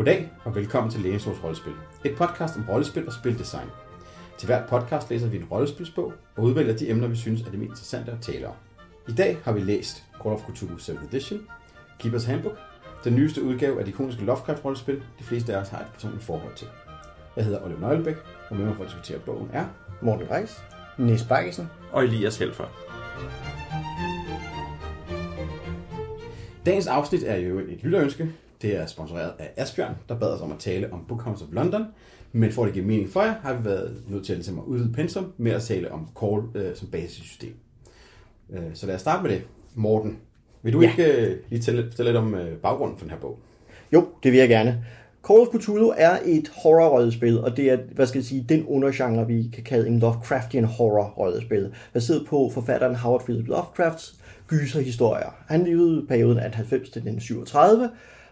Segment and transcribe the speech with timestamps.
[0.00, 1.72] Goddag og velkommen til Lægesorgs Rollespil.
[2.04, 3.68] Et podcast om rollespil og spildesign.
[4.38, 7.58] Til hvert podcast læser vi en rollespilsbog og udvælger de emner, vi synes er det
[7.58, 8.54] mest interessante at tale om.
[9.08, 11.40] I dag har vi læst Call of Cthulhu 7th Edition,
[11.98, 12.58] Keepers Handbook,
[13.04, 16.54] den nyeste udgave af de ikoniske Lovecraft-rollespil, de fleste af os har et personligt forhold
[16.54, 16.66] til.
[17.36, 18.16] Jeg hedder Oliver Nøglebæk,
[18.50, 19.66] og med mig for at diskutere bogen er
[20.02, 20.62] Morten Reis,
[20.98, 22.66] Nis Bakkesen og Elias Helfer.
[26.66, 28.32] Dagens afsnit er jo et lytterønske.
[28.62, 31.84] Det er sponsoreret af Asbjørn, der bad os om at tale om Bookhouse of London.
[32.32, 34.58] Men for at det giver mening for jer, har vi været nødt til at, ligesom
[34.58, 37.54] at udvide pensum med at tale om Call øh, som basissystem.
[38.52, 39.42] Øh, så lad os starte med det.
[39.74, 40.18] Morten,
[40.62, 40.90] vil du ja.
[40.90, 43.38] ikke øh, lige tælle, fortælle lidt om øh, baggrunden for den her bog?
[43.92, 44.84] Jo, det vil jeg gerne.
[45.28, 49.26] Call of Cthulhu er et horror-rollespil, og det er, hvad skal jeg sige, den undergenre,
[49.26, 54.14] vi kan kalde en Lovecraftian horror-rollespil, baseret på forfatteren Howard Phillips Lovecrafts
[54.46, 55.36] gyserhistorier.
[55.48, 57.90] Han levede perioden 1890 til 1937,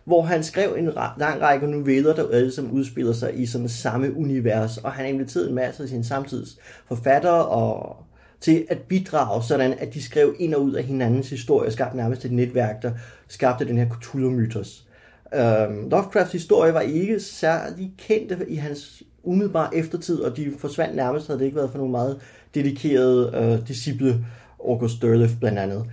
[0.09, 4.17] hvor han skrev en lang række noveller, der alle som udspiller sig i sådan samme
[4.17, 7.97] univers, og han inviterede en masse af sine samtids forfattere og
[8.41, 12.25] til at bidrage, sådan at de skrev ind og ud af hinandens historie, skabte nærmest
[12.25, 12.91] et netværk, der
[13.29, 14.85] skabte den her Cthulhu-mytos.
[15.33, 20.97] Um, øhm, Lovecrafts historie var ikke særlig kendte i hans umiddelbare eftertid, og de forsvandt
[20.97, 22.21] nærmest, havde det ikke været for nogle meget
[22.55, 24.25] dedikerede uh, disciple,
[24.65, 25.85] August Derleth blandt andet.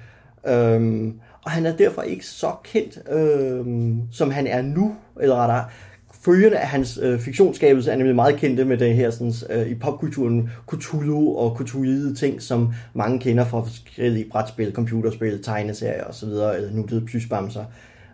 [0.76, 3.66] Um, og han er derfor ikke så kendt, øh,
[4.12, 5.66] som han er nu, eller rettere,
[6.26, 9.76] følgende af hans øh, fiktionsskabelse er nemlig meget kendte med det her sådan, øh, i
[9.76, 16.72] popkulturen Cthulhu og Cthulhuide ting, som mange kender fra forskellige brætspil, computerspil, tegneserier osv., eller
[16.72, 17.66] nuttede plysbamser.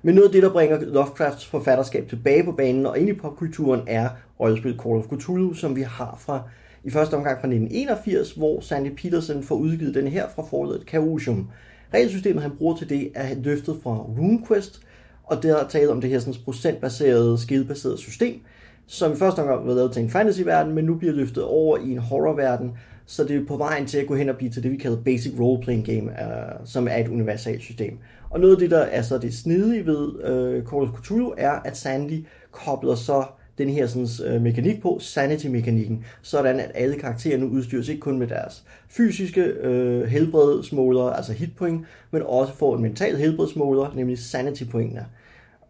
[0.03, 3.81] Men noget af det, der bringer Lovecrafts forfatterskab tilbage på banen og ind i popkulturen,
[3.87, 4.09] er
[4.39, 6.41] rollespil Call of Cthulhu, som vi har fra
[6.83, 11.49] i første omgang fra 1981, hvor Sandy Peterson får udgivet den her fra forladet Chaosium.
[11.93, 14.81] Regelsystemet, han bruger til det, er løftet fra RuneQuest,
[15.23, 18.41] og der er tale om det her sådan, procentbaserede, skillbaserede system,
[18.87, 21.91] som i første omgang var lavet til en fantasy-verden, men nu bliver løftet over i
[21.91, 22.71] en horror-verden,
[23.05, 25.03] så det er på vejen til at gå hen og blive til det, vi kalder
[25.03, 27.97] basic role-playing game, uh, som er et universalt system.
[28.29, 31.51] Og noget af det, der er så det snedige ved uh, Call of Cthulhu, er,
[31.51, 33.23] at Sandy kobler så
[33.57, 38.19] den her sådan, øh, mekanik på, sanity-mekanikken, sådan at alle karakterer nu udstyres ikke kun
[38.19, 45.05] med deres fysiske øh, helbredsmåler, altså hitpoint, men også får en mental helbredsmåler, nemlig sanity-pointene.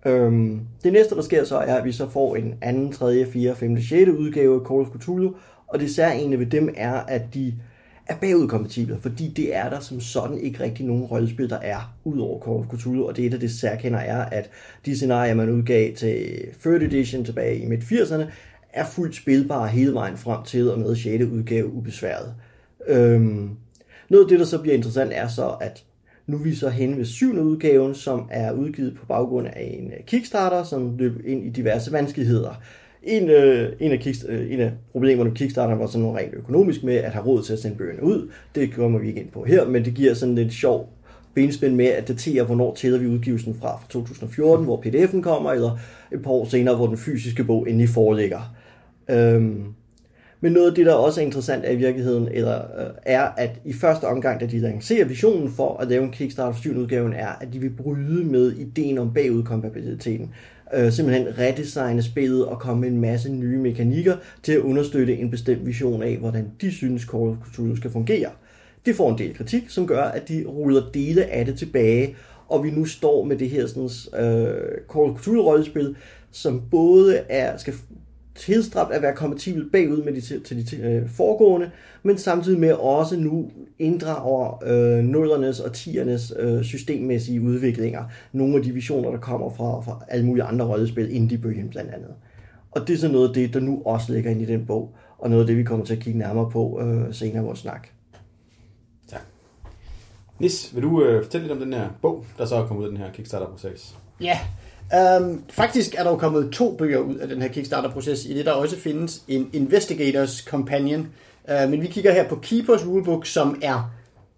[0.05, 3.55] Øhm, det næste, der sker så, er, at vi så får en anden, tredje, fjerde,
[3.55, 5.35] femte, sjette udgave af Call of Cthulhu,
[5.67, 7.53] og det særlige ved dem er, at de
[8.07, 12.19] er bagudkompatible, fordi det er der som sådan ikke rigtig nogen rollespil, der er, ud
[12.19, 14.49] over Call of Cthulhu, og det et af det særkender er, at
[14.85, 18.23] de scenarier, man udgav til 3rd edition tilbage i midt-80'erne,
[18.73, 21.23] er fuldt spilbare hele vejen frem til og med 6.
[21.23, 22.33] udgave ubesværet.
[22.87, 23.49] Øhm,
[24.09, 25.83] noget af det, der så bliver interessant, er så, at
[26.27, 27.39] nu er vi så hen ved 7.
[27.39, 32.61] udgaven, som er udgivet på baggrund af en Kickstarter, som løb ind i diverse vanskeligheder.
[33.03, 36.33] En, øh, en, af kickst, øh, en af problemerne med Kickstarter var sådan noget rent
[36.33, 38.31] økonomisk med at have råd til at sende bøgerne ud.
[38.55, 40.89] Det kommer vi ikke ind på her, men det giver sådan lidt sjov
[41.33, 45.77] benspænd med at datere, hvornår tæller vi udgivelsen fra, fra 2014, hvor pdf'en kommer, eller
[46.11, 48.55] et par år senere, hvor den fysiske bog endelig foreligger.
[49.09, 49.63] Øhm,
[50.41, 53.59] men noget af det, der også er interessant er i virkeligheden, eller, øh, er, at
[53.65, 57.27] i første omgang, da de lancerer visionen for at lave en Kickstarter for udgaven, er,
[57.27, 60.31] at de vil bryde med ideen om bagudkompatibiliteten.
[60.73, 65.31] Øh, simpelthen redesigne spillet og komme med en masse nye mekanikker til at understøtte en
[65.31, 68.29] bestemt vision af, hvordan de synes Call of Cthulhu skal fungere.
[68.85, 72.15] Det får en del kritik, som gør, at de ruller dele af det tilbage,
[72.47, 73.89] og vi nu står med det her sådan,
[74.25, 74.55] øh,
[74.93, 75.95] Call of Cthulhu-rollespil,
[76.31, 77.73] som både er, skal
[78.35, 81.71] tilstræbt at være kompatibel bagud med de, til de øh, foregående,
[82.03, 88.03] men samtidig med også nu inddrager øh, nullernes og tiernes øh, systemmæssige udviklinger.
[88.31, 92.13] Nogle af de visioner, der kommer fra, fra alle mulige andre rollespil, Indie-bølgen blandt andet.
[92.71, 94.95] Og det er så noget af det, der nu også ligger ind i den bog,
[95.17, 97.59] og noget af det, vi kommer til at kigge nærmere på øh, senere i vores
[97.59, 97.87] snak.
[99.09, 99.21] Tak.
[100.39, 102.87] Nis, vil du øh, fortælle lidt om den her bog, der så er kommet ud
[102.87, 103.95] af den her Kickstarter-proces?
[104.21, 104.39] Ja,
[104.93, 108.45] Um, faktisk er der jo kommet to bøger ud af den her Kickstarter-proces, i det
[108.45, 111.07] der også findes en Investigators Companion.
[111.43, 113.91] Uh, men vi kigger her på Keepers Rulebook, som er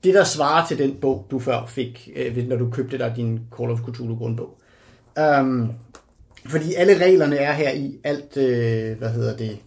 [0.04, 3.40] det, der svarer til den bog, du før fik, uh, når du købte dig din
[3.58, 4.58] Call of Cthulhu grundbog.
[5.40, 5.72] Um,
[6.46, 9.58] fordi alle reglerne er her i, alt, uh, hvad hedder det,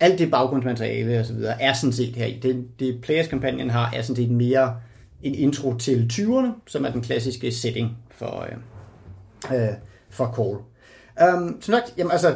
[0.00, 2.38] alt det baggrundsmateriale og så videre, er sådan set her i.
[2.42, 4.76] Det, det Players Companion har, er sådan set mere
[5.22, 8.46] en intro til 20'erne, som er den klassiske setting for,
[9.50, 9.74] uh, uh,
[10.12, 10.58] for Cole.
[11.34, 12.28] Um, som sagt, jamen altså,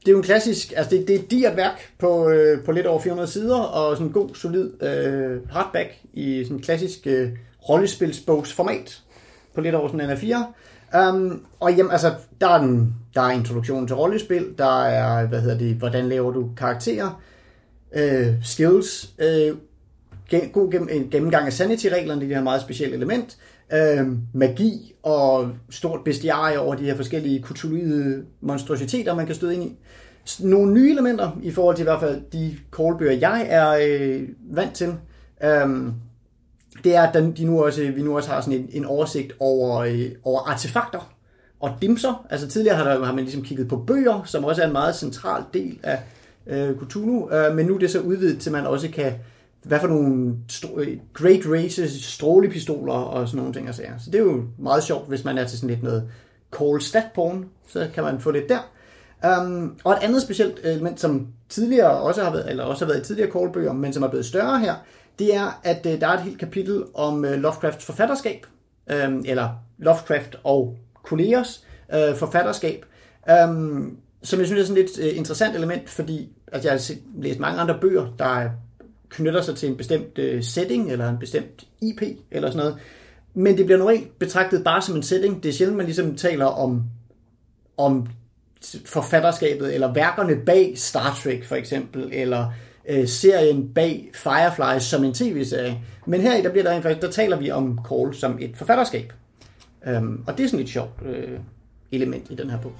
[0.00, 2.72] det er jo en klassisk, altså det, det er et digert værk på, øh, på
[2.72, 7.06] lidt over 400 sider, og sådan en god, solid øh, hardback i sådan en klassisk
[7.06, 7.28] øh,
[7.68, 9.02] rollespilsbogsformat
[9.54, 10.36] på lidt over sådan en A4.
[10.98, 15.26] Um, øhm, og jamen, altså, der er, den, der er introduktion til rollespil, der er,
[15.26, 17.22] hvad hedder det, hvordan laver du karakterer,
[17.92, 19.56] øh, skills, øh,
[20.30, 23.36] gen, god gennem, gennemgang af sanity-reglerne, det er et meget specielle element,
[23.72, 29.64] øh, magi og stort bestiarie over de her forskellige kulturelle monstrositeter, man kan støde ind
[29.64, 29.76] i.
[30.40, 34.74] Nogle nye elementer, i forhold til i hvert fald de callbøger, jeg er øh, vant
[34.74, 34.94] til.
[35.44, 35.92] Øh,
[36.84, 39.78] det er, at de nu også, vi nu også har sådan en, en oversigt over,
[39.78, 41.12] øh, over artefakter
[41.60, 42.26] og dimser.
[42.30, 44.96] Altså tidligere har, der, har man ligesom kigget på bøger, som også er en meget
[44.96, 45.98] central del af
[46.46, 49.12] øh, Cthulhu, øh, men nu er det så udvidet til, at man også kan,
[49.68, 50.34] hvad for nogle
[51.14, 53.68] Great Races, strålepistoler og sådan nogle ting.
[53.68, 53.94] at sige.
[53.98, 56.10] Så det er jo meget sjovt, hvis man er til sådan lidt noget
[56.58, 58.70] call stat porn, så kan man få lidt der.
[59.40, 63.02] Um, og et andet specielt element, som tidligere også har været, eller også har været
[63.02, 64.74] i tidligere callbøger, men som er blevet større her,
[65.18, 68.46] det er, at uh, der er et helt kapitel om uh, Lovecrafts forfatterskab,
[69.06, 72.84] um, eller Lovecraft og kollegers uh, forfatterskab,
[73.44, 77.22] um, som jeg synes er sådan et lidt uh, interessant element, fordi altså, jeg har
[77.22, 78.50] læst mange andre bøger, der
[79.08, 82.78] knytter sig til en bestemt øh, setting, eller en bestemt IP, eller sådan noget.
[83.34, 85.42] Men det bliver normalt betragtet bare som en setting.
[85.42, 86.82] Det er sjældent, man ligesom taler om,
[87.76, 88.06] om
[88.84, 92.52] forfatterskabet, eller værkerne bag Star Trek for eksempel, eller
[92.88, 95.78] øh, serien bag Firefly som en tv-serie.
[96.06, 99.12] Men her i, der bliver der faktisk, der taler vi om Call som et forfatterskab.
[99.86, 101.38] Øhm, og det er sådan et sjovt øh,
[101.92, 102.72] element i den her bog.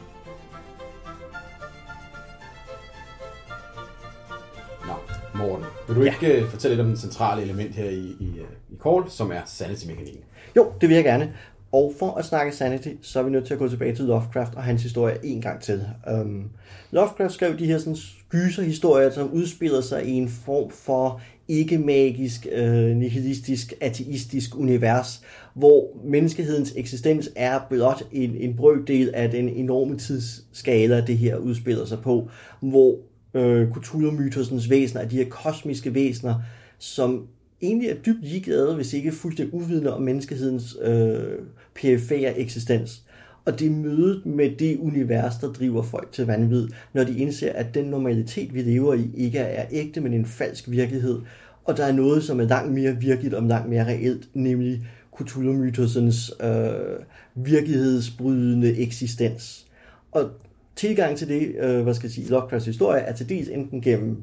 [5.38, 6.40] Morten, vil du ikke ja.
[6.40, 9.40] Øh, fortælle lidt om den centrale element her i, i, øh, i Call, som er
[9.46, 10.22] sanity-mekanikken?
[10.56, 11.32] Jo, det vil jeg gerne.
[11.72, 14.54] Og for at snakke Sanity, så er vi nødt til at gå tilbage til Lovecraft
[14.54, 15.86] og hans historie en gang til.
[16.12, 16.50] Um,
[16.90, 17.96] Lovecraft skrev de her sådan,
[18.30, 25.22] gyserhistorier, som udspiller sig i en form for ikke-magisk, øh, nihilistisk, ateistisk univers,
[25.54, 31.84] hvor menneskehedens eksistens er blot en, en brøkdel af den enorme tidsskala, det her udspiller
[31.84, 32.28] sig på,
[32.60, 32.98] hvor
[33.34, 36.34] øh, Cthulhu-mytosens væsener er de her kosmiske væsener,
[36.78, 37.26] som
[37.62, 41.38] egentlig er dybt ligeglade, hvis ikke fuldstændig uvidende om menneskehedens øh,
[41.74, 43.02] perifære eksistens.
[43.44, 47.52] Og det er mødet med det univers, der driver folk til vanvid, når de indser,
[47.52, 51.20] at den normalitet, vi lever i, ikke er ægte, men en falsk virkelighed.
[51.64, 54.86] Og der er noget, som er langt mere virkeligt og langt mere reelt, nemlig
[55.16, 57.04] Cthulhu-mytosens øh,
[57.34, 59.66] virkelighedsbrydende eksistens.
[60.12, 60.30] Og
[60.78, 64.16] tilgang til det, øh, hvad skal jeg sige, Lovecrafts historie, er til dels enten gennem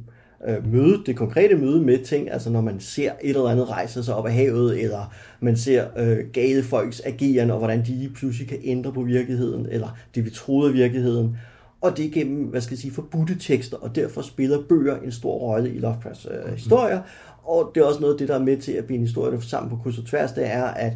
[0.48, 4.04] øh, møde, det konkrete møde med ting, altså når man ser et eller andet rejse
[4.04, 8.48] sig op af havet, eller man ser øh, gale folks ageren, og hvordan de pludselig
[8.48, 11.38] kan ændre på virkeligheden, eller det vi troede af virkeligheden.
[11.82, 15.12] Og det er gennem, hvad skal jeg sige, forbudte tekster, og derfor spiller bøger en
[15.12, 17.02] stor rolle i Lovecrafts øh, historier,
[17.46, 19.70] og det er også noget af det, der er med til at binde historierne sammen
[19.70, 20.94] på kryds og tværs, det er, at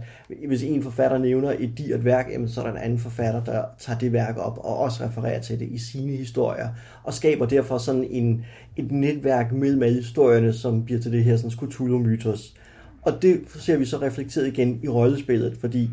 [0.47, 3.99] hvis en forfatter nævner et dyrt værk, så er der en anden forfatter, der tager
[3.99, 6.69] det værk op og også refererer til det i sine historier,
[7.03, 8.45] og skaber derfor sådan en,
[8.77, 12.55] et netværk mellem alle historierne, som bliver til det her sådan Cthulhu-mytos.
[13.01, 15.89] Og det ser vi så reflekteret igen i rollespillet, fordi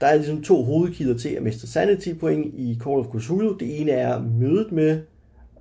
[0.00, 3.56] der er ligesom to hovedkilder til at miste sanity point i Call of Cthulhu.
[3.60, 5.00] Det ene er mødet med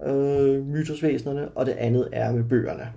[0.05, 2.87] øh, mytosvæsenerne, og det andet er med bøgerne.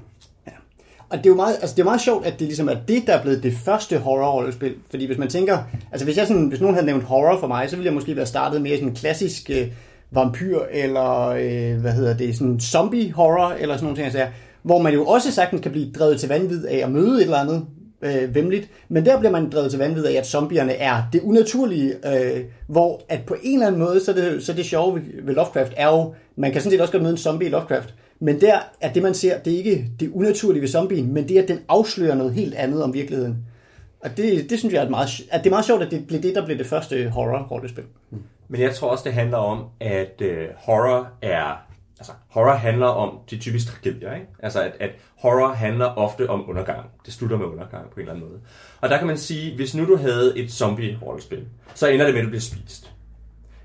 [1.13, 3.03] Og det er jo meget, altså det er meget sjovt, at det ligesom er det,
[3.07, 4.75] der er blevet det første horror-rollespil.
[4.91, 5.59] Fordi hvis man tænker,
[5.93, 8.17] altså hvis, jeg sådan, hvis nogen havde nævnt horror for mig, så ville jeg måske
[8.17, 9.67] være startet mere sådan en klassisk øh,
[10.11, 14.27] vampyr, eller øh, hvad hedder det, sådan zombie-horror, eller sådan nogle ting, altså,
[14.63, 17.39] hvor man jo også sagtens kan blive drevet til vanvid af at møde et eller
[17.39, 17.65] andet
[18.03, 21.93] øh, vemmeligt, men der bliver man drevet til vanvid af, at zombierne er det unaturlige,
[22.15, 25.03] øh, hvor at på en eller anden måde, så er det, så det sjove ved,
[25.23, 27.95] ved Lovecraft er jo, man kan sådan set også godt møde en zombie i Lovecraft,
[28.23, 31.39] men der er det, man ser, det er ikke det unaturlige ved zombien, men det
[31.39, 33.37] er, at den afslører noget helt andet om virkeligheden.
[34.01, 36.23] Og det, det synes jeg er, meget, at det er meget sjovt, at det blev
[36.23, 37.85] det, der blev det første horror-rollespil.
[38.49, 41.67] Men jeg tror også, det handler om, at øh, horror er...
[41.99, 44.27] Altså, horror handler om de typiske tragedier, ikke?
[44.43, 46.87] Altså, at, at horror handler ofte om undergang.
[47.07, 48.41] Det slutter med undergang på en eller anden måde.
[48.81, 52.21] Og der kan man sige, hvis nu du havde et zombie-rollespil, så ender det med,
[52.21, 52.93] at du bliver spist.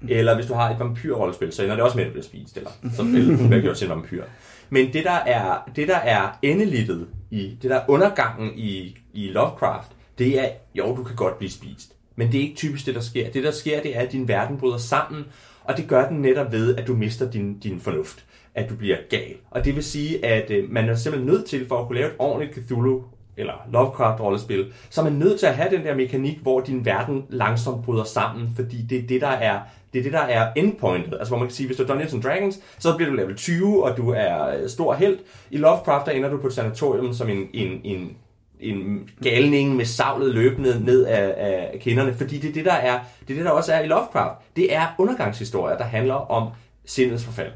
[0.09, 2.57] Eller hvis du har et vampyr-rollespil, så ender det også med, at du bliver spist.
[2.57, 4.23] Eller så bliver gjort til en vampyr.
[4.69, 9.27] Men det, der er, det, der er endelittet i, det der er undergangen i, i
[9.27, 11.93] Lovecraft, det er, jo, du kan godt blive spist.
[12.15, 13.31] Men det er ikke typisk det, der sker.
[13.31, 15.25] Det, der sker, det er, at din verden bryder sammen,
[15.63, 18.25] og det gør den netop ved, at du mister din, din fornuft.
[18.55, 19.35] At du bliver gal.
[19.51, 22.09] Og det vil sige, at øh, man er simpelthen nødt til, for at kunne lave
[22.09, 23.03] et ordentligt Cthulhu
[23.37, 27.25] eller Lovecraft-rollespil, så er man nødt til at have den der mekanik, hvor din verden
[27.29, 29.59] langsomt bryder sammen, fordi det er det, der er
[29.93, 31.13] det er det, der er endpointet.
[31.13, 33.35] Altså hvor man kan sige, hvis du er Dungeons and Dragons, så bliver du level
[33.35, 35.19] 20, og du er øh, stor held.
[35.51, 38.17] I Lovecraft, der ender du på et sanatorium som en, en, en
[38.59, 42.99] en galning med savlet løbende ned af, af kinderne, fordi det er det, der er,
[43.27, 44.55] det er det, der også er i Lovecraft.
[44.55, 46.49] Det er undergangshistorier, der handler om
[46.85, 47.51] sindets forfald.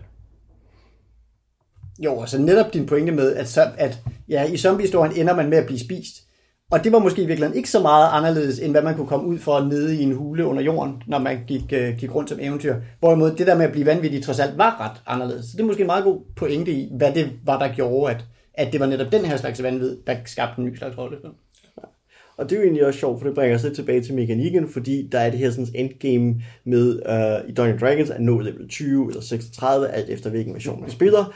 [2.06, 5.58] Jo, altså netop din pointe med, at, så, at ja, i zombiehistorien ender man med
[5.58, 6.16] at blive spist.
[6.72, 9.28] Og det var måske i virkeligheden ikke så meget anderledes, end hvad man kunne komme
[9.28, 12.40] ud for nede i en hule under jorden, når man gik, uh, gik rundt som
[12.42, 12.76] eventyr.
[13.00, 15.46] Hvorimod det der med at blive vanvittig trods alt var ret anderledes.
[15.46, 18.26] Så det er måske en meget god pointe i, hvad det var, der gjorde, at,
[18.54, 21.18] at det var netop den her slags vanvid, der skabte en ny slags rolle.
[22.38, 24.70] Og det er jo egentlig også sjovt, for det bringer os lidt tilbage til mekanikken,
[24.70, 28.70] fordi der er det her sådan endgame med uh, i Dungeons Dragons at nå level
[28.70, 31.34] 20 eller 36, alt efter hvilken version man spiller.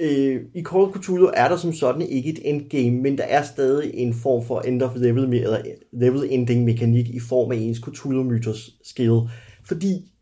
[0.00, 3.42] Øh, I Call of Cthulhu er der som sådan ikke et endgame, men der er
[3.42, 5.60] stadig en form for end of level, eller
[5.92, 9.20] level ending mekanik i form af ens Cthulhu mythos skill.
[9.64, 10.12] Fordi,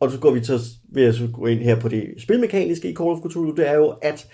[0.00, 0.58] og så går vi til
[0.92, 3.74] vil jeg så gå ind her på det spilmekaniske i Call of Cthulhu, det er
[3.74, 4.28] jo, at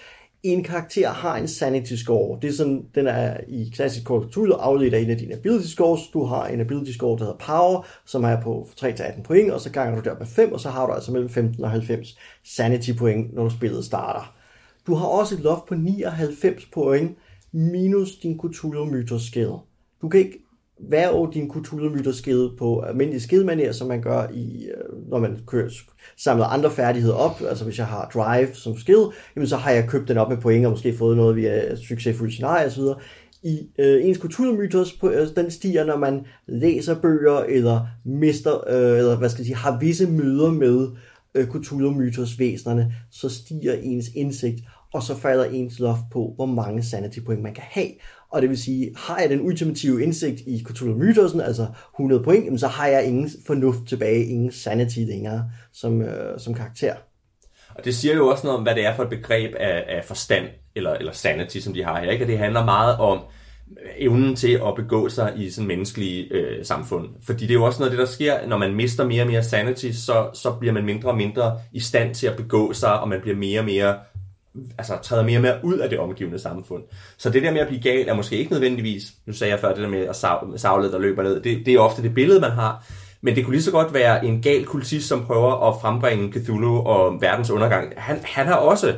[0.44, 2.38] en karakter har en sanity score.
[2.42, 5.34] Det er sådan, den er i klassisk Call of Cthulhu afledt af en af dine
[5.34, 6.00] ability scores.
[6.12, 9.70] Du har en ability score, der hedder power, som er på 3-18 point, og så
[9.70, 12.90] ganger du der med 5, og så har du altså mellem 15 og 90 sanity
[12.98, 14.34] point, når du spillet starter.
[14.86, 17.16] Du har også et loft på 99 point
[17.52, 19.30] minus din Cthulhu Mythos.
[20.02, 20.44] Du kan ikke
[20.80, 22.22] værve din Cthulhu Mythos
[22.58, 25.70] på almindelig skillmanér, som man gør i, øh, når man kører,
[26.16, 27.42] samler andre færdigheder op.
[27.48, 29.04] Altså hvis jeg har drive som skill,
[29.36, 32.32] jamen så har jeg købt den op med point og måske fået noget via succesfulde
[32.32, 32.82] scenarier osv.
[33.42, 38.98] I øh, ens Cthulhu Mythos, øh, den stiger, når man læser bøger eller mister, øh,
[38.98, 40.88] eller hvad skal jeg sige, har visse møder med
[41.34, 44.60] øh, Cthulhu Mythos væsenerne, så stiger ens indsigt
[44.94, 47.88] og så falder ens loft på, hvor mange sanity point man kan have.
[48.30, 52.60] Og det vil sige, har jeg den ultimative indsigt i Cthulhu Mythosen, altså 100 point,
[52.60, 56.94] så har jeg ingen fornuft tilbage, ingen sanity længere som, øh, som karakter.
[57.74, 60.04] Og det siger jo også noget om, hvad det er for et begreb af, af
[60.04, 62.10] forstand, eller, eller sanity, som de har her.
[62.10, 62.24] Ikke?
[62.24, 63.20] Og det handler meget om
[63.98, 67.08] evnen til at begå sig i sådan menneskelige øh, samfund.
[67.22, 69.28] Fordi det er jo også noget af det, der sker, når man mister mere og
[69.28, 73.00] mere sanity, så, så bliver man mindre og mindre i stand til at begå sig,
[73.00, 73.96] og man bliver mere og mere
[74.78, 76.82] altså, træder mere og mere ud af det omgivende samfund.
[77.16, 79.68] Så det der med at blive gal er måske ikke nødvendigvis, nu sagde jeg før
[79.68, 80.16] det der med at
[80.61, 82.87] savle, der løber ned, det, det er ofte det billede, man har,
[83.20, 86.78] men det kunne lige så godt være en gal kultist, som prøver at frembringe Cthulhu
[86.78, 87.92] og verdens undergang.
[87.96, 88.94] Han, han har også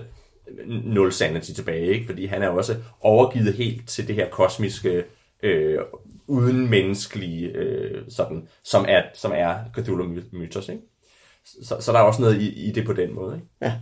[0.66, 2.06] nul sanity tilbage, ikke?
[2.06, 5.04] fordi han er også overgivet helt til det her kosmiske,
[5.42, 5.78] øh,
[6.26, 10.68] uden menneskelige, øh, sådan, som er, som er Cthulhu-mytos.
[10.68, 10.82] Ikke?
[11.62, 13.34] Så, så der er også noget i, i det på den måde.
[13.36, 13.46] Ikke?
[13.62, 13.72] Ja.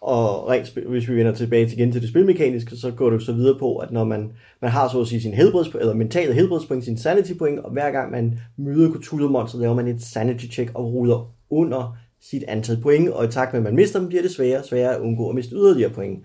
[0.00, 3.32] Og rent, hvis vi vender tilbage til, igen til det spilmekaniske, så går det så
[3.32, 6.84] videre på, at når man, man har så at sige sin helbreds, eller mentale helbredspoint,
[6.84, 10.70] sin sanity point, og hver gang man møder Cthulhu monster, laver man et sanity check
[10.74, 14.22] og ruller under sit antal point, og i takt med, at man mister dem, bliver
[14.22, 16.24] det sværere og sværere at undgå at miste yderligere point.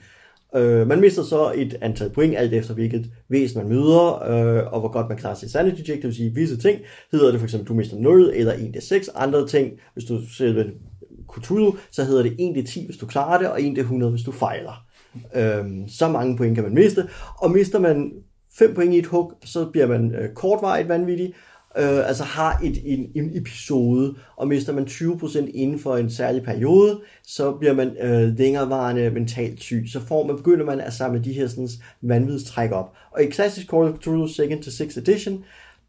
[0.56, 4.80] Øh, man mister så et antal point, alt efter hvilket væsen man møder, øh, og
[4.80, 6.80] hvor godt man klarer sit sanity check, det vil sige, visse ting.
[7.12, 10.72] Hedder det for eksempel, du mister 0 eller 1-6, andre ting, hvis du selv
[11.42, 14.86] Cthulhu, så hedder det 1-10, hvis du klarer det, og 1-100, hvis du fejler.
[15.36, 18.12] Øhm, så mange point kan man miste, og mister man
[18.54, 21.34] 5 point i et hug, så bliver man øh, kortvarigt vanvittig,
[21.78, 26.44] øh, altså har et, en, en episode, og mister man 20% inden for en særlig
[26.44, 29.86] periode, så bliver man øh, længerevarende mentalt syg.
[29.92, 31.70] Så får man, begynder man at samle de her sådan,
[32.02, 32.94] vanvidstræk op.
[33.12, 35.44] Og i klassisk Call of Cthulhu 2nd to 6th edition,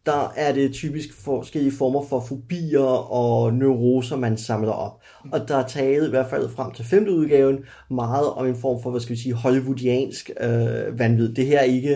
[0.07, 5.01] der er det typisk forskellige former for fobier og neuroser, man samler op.
[5.33, 7.59] Og der er taget, i hvert fald frem til femte udgaven,
[7.91, 11.35] meget om en form for, hvad skal vi sige, hollywoodiansk øh, vanvid.
[11.35, 11.95] Det her er ikke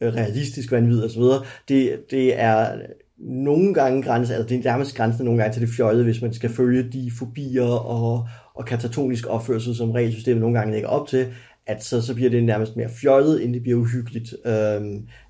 [0.00, 1.22] øh, realistisk vanvid osv.
[1.68, 2.78] Det, det er
[3.18, 6.32] nogle gange grænse, altså det er nærmest grænsen nogle gange til det fjollede, hvis man
[6.32, 11.26] skal følge de fobier og, og katatonisk opførsel, som regelsystemet nogle gange lægger op til,
[11.66, 14.80] at så, så bliver det nærmest mere fjollet, end det bliver uhyggeligt, øh,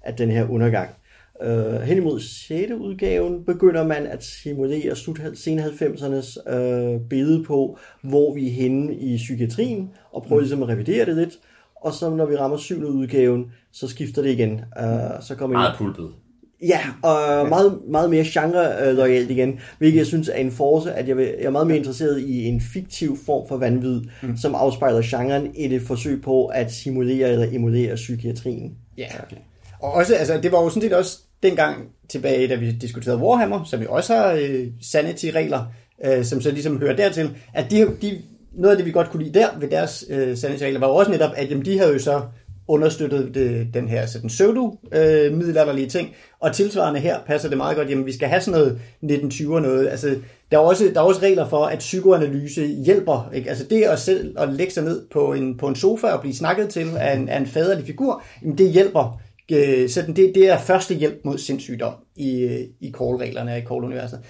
[0.02, 0.90] at den her undergang.
[0.90, 1.07] Øh,
[1.85, 2.73] hen imod 6.
[2.73, 8.95] udgaven begynder man at simulere slut sen 90'ernes øh, billede på, hvor vi er henne
[8.95, 11.38] i psykiatrien, og prøver ligesom at revidere det lidt.
[11.76, 12.83] Og så når vi rammer 7.
[12.83, 14.52] udgaven, så skifter det igen.
[14.52, 16.11] Uh, så kommer meget pulpet.
[16.62, 21.16] Ja, og meget, meget mere genre-lojalt igen, hvilket jeg synes er en force, at jeg,
[21.16, 24.37] vil, jeg er meget mere interesseret i en fiktiv form for vanvid, mm.
[24.37, 28.76] som afspejler genren, i det forsøg på at simulere eller emulere psykiatrien.
[28.97, 29.37] Ja, okay.
[29.80, 33.64] Og også, altså, det var jo sådan set også dengang tilbage, da vi diskuterede Warhammer,
[33.64, 35.64] som jo også har øh, sanity-regler,
[36.04, 39.23] øh, som så ligesom hører dertil, at de, de, noget af det, vi godt kunne
[39.25, 41.99] lide der ved deres øh, sanity-regler, var jo også netop, at jamen, de havde jo
[41.99, 42.23] så
[42.68, 46.09] understøttet det, den her sådan pseudo-middelalderlige øh, ting,
[46.40, 49.88] og tilsvarende her passer det meget godt, jamen vi skal have sådan noget 1920'er noget,
[49.88, 50.16] altså
[50.50, 53.49] der er, også, der er også regler for, at psykoanalyse hjælper, ikke?
[53.50, 56.35] altså det at selv at lægge sig ned på en, på en sofa og blive
[56.35, 59.21] snakket til af en, af en faderlig figur, jamen det hjælper
[59.52, 64.21] øh, sådan det, det er første hjælp mod sindssygdom i, øh, i call-reglerne i call-universet.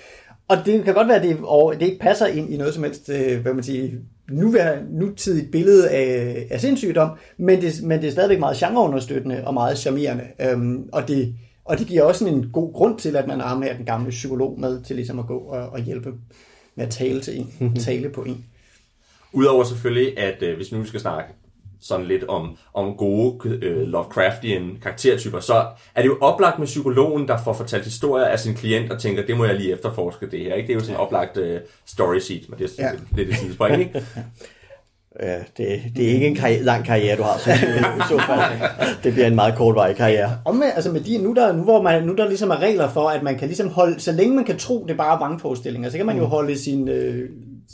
[0.48, 2.84] Og det kan godt være, at det, og det ikke passer ind i noget som
[2.84, 3.88] helst, øh, hvad man siger,
[4.30, 9.54] nuværende, nutidigt billede af, af sindssygdom, men det, men det er stadigvæk meget genreunderstøttende og
[9.54, 10.24] meget charmerende.
[10.40, 11.34] Øhm, og, det,
[11.64, 14.60] og det giver også en god grund til, at man har med den gamle psykolog
[14.60, 16.12] med til ligesom at gå og, og hjælpe
[16.74, 18.44] med at tale til en, tale på en.
[19.32, 21.34] Udover selvfølgelig, at hvis nu vi skal snakke
[21.80, 25.54] sådan lidt om, om gode øh, Lovecraftian karaktertyper, så
[25.94, 29.26] er det jo oplagt med psykologen, der får fortalt historier af sin klient og tænker,
[29.26, 30.54] det må jeg lige efterforske det her.
[30.54, 30.66] Ikke?
[30.66, 32.90] Det er jo sådan en oplagt øh, story sheet, men det er Ja.
[33.16, 34.02] lidt et sidespring, ikke?
[35.22, 37.50] Ja, det, det er ikke en karri- lang karriere, du har, så,
[38.08, 38.70] så fald.
[39.04, 40.38] Det bliver en meget kortvarig karriere.
[40.44, 42.88] Og med, altså med de, nu, der, nu, hvor man, nu der ligesom er regler
[42.90, 45.90] for, at man kan ligesom holde, så længe man kan tro, det er bare vrangforestillinger,
[45.90, 47.30] så kan man jo holde sin, øh,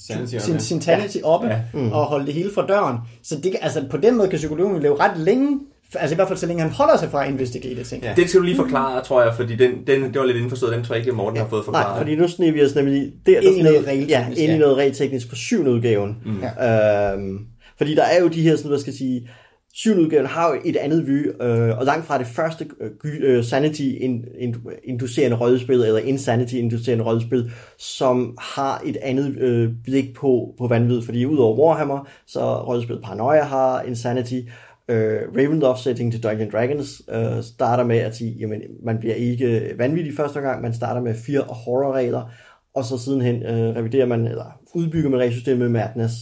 [0.08, 1.58] Sanity sin, sin sanity oppe Ja.
[1.74, 1.92] mm.
[1.92, 2.96] og holde det hele fra døren.
[3.22, 5.58] Så det, kan- altså, på den måde kan psykologen leve ret længe,
[5.94, 8.02] altså i hvert fald så længe han holder sig fra at investigate ting.
[8.02, 8.12] Ja.
[8.16, 10.84] Det skal du lige forklare, tror jeg, fordi den, den, det var lidt indforstået, den
[10.84, 11.88] tror jeg ikke, Morten har fået forklaret.
[11.90, 14.50] Nej, fordi nu sniger vi os nemlig der, der Ind i noget regelteknisk, Ja, ind
[14.52, 14.58] i ja.
[14.58, 16.16] noget regelteknisk på syvende udgaven.
[16.24, 16.30] Mm.
[16.64, 17.38] Øhm,
[17.78, 19.28] fordi der er jo de her, sådan, hvad skal jeg sige,
[19.74, 22.90] syvende udgaven har jo et andet vy, øh, og langt fra det første øh,
[23.20, 31.02] øh sanity-inducerende rollespil, eller insanity-inducerende rollespil, som har et andet øh, blik på, på vanvid,
[31.02, 34.40] fordi udover Warhammer, så rollespil Paranoia har insanity,
[34.88, 39.74] øh, Ravenloft setting til Dungeons Dragons øh, starter med at sige, jamen man bliver ikke
[39.78, 42.30] vanvittig første gang, man starter med fire horrorregler,
[42.74, 46.14] og så sidenhen øh, reviderer man, eller udbygger man regelsystemet med Madness.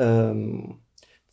[0.00, 0.34] Øh,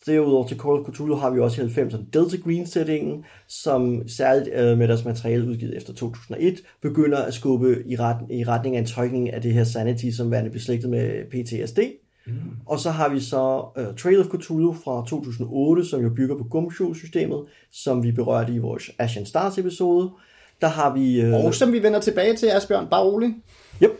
[0.07, 4.49] Derudover til Call of Cthulhu har vi også i 90'erne Delta Green settingen, som særligt
[4.55, 8.79] øh, med deres materiale udgivet efter 2001, begynder at skubbe i, ret, i retning af
[8.79, 11.79] en tolkning af det her sanity, som værende beslægtet med PTSD.
[12.27, 12.33] Mm.
[12.65, 16.43] Og så har vi så uh, Trail of Cthulhu fra 2008, som jo bygger på
[16.43, 20.09] Gumshoe-systemet, som vi berørte i vores Ashen Stars episode.
[20.61, 21.21] Der har vi...
[21.21, 23.35] Øh, Og som vi vender tilbage til, Asbjørn, bare rolig.
[23.83, 23.91] Yep.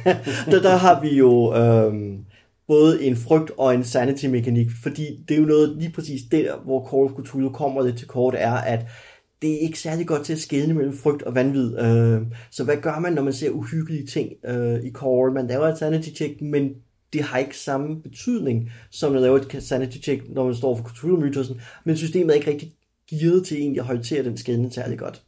[0.50, 2.24] der, der har vi jo øhm,
[2.72, 6.88] både en frygt og en sanity-mekanik, fordi det er jo noget lige præcis der, hvor
[6.90, 8.86] Call of Cthulhu kommer lidt til kort, er, at
[9.42, 11.78] det er ikke særlig godt til at skelne mellem frygt og vanvid.
[11.78, 15.32] Øh, så hvad gør man, når man ser uhyggelige ting øh, i Call?
[15.34, 16.70] Man laver et sanity-check, men
[17.12, 21.60] det har ikke samme betydning, som at lave et sanity-check, når man står for Cthulhu-mytosen,
[21.84, 22.72] men systemet er ikke rigtig
[23.10, 25.22] gearet til egentlig at håndtere den skelne særlig godt.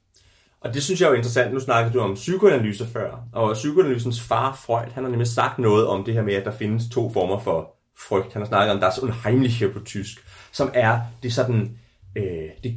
[0.64, 1.55] Og det synes jeg er jo interessant.
[1.55, 5.87] Nu snakkede du om psykoanalyse før, og psykoanalysens far, Freud, han har nemlig sagt noget
[5.87, 8.33] om det her med, at der findes to former for frygt.
[8.33, 10.18] Han har snakket om das Unheimliche på tysk,
[10.53, 11.79] som er det sådan,
[12.16, 12.74] øh, det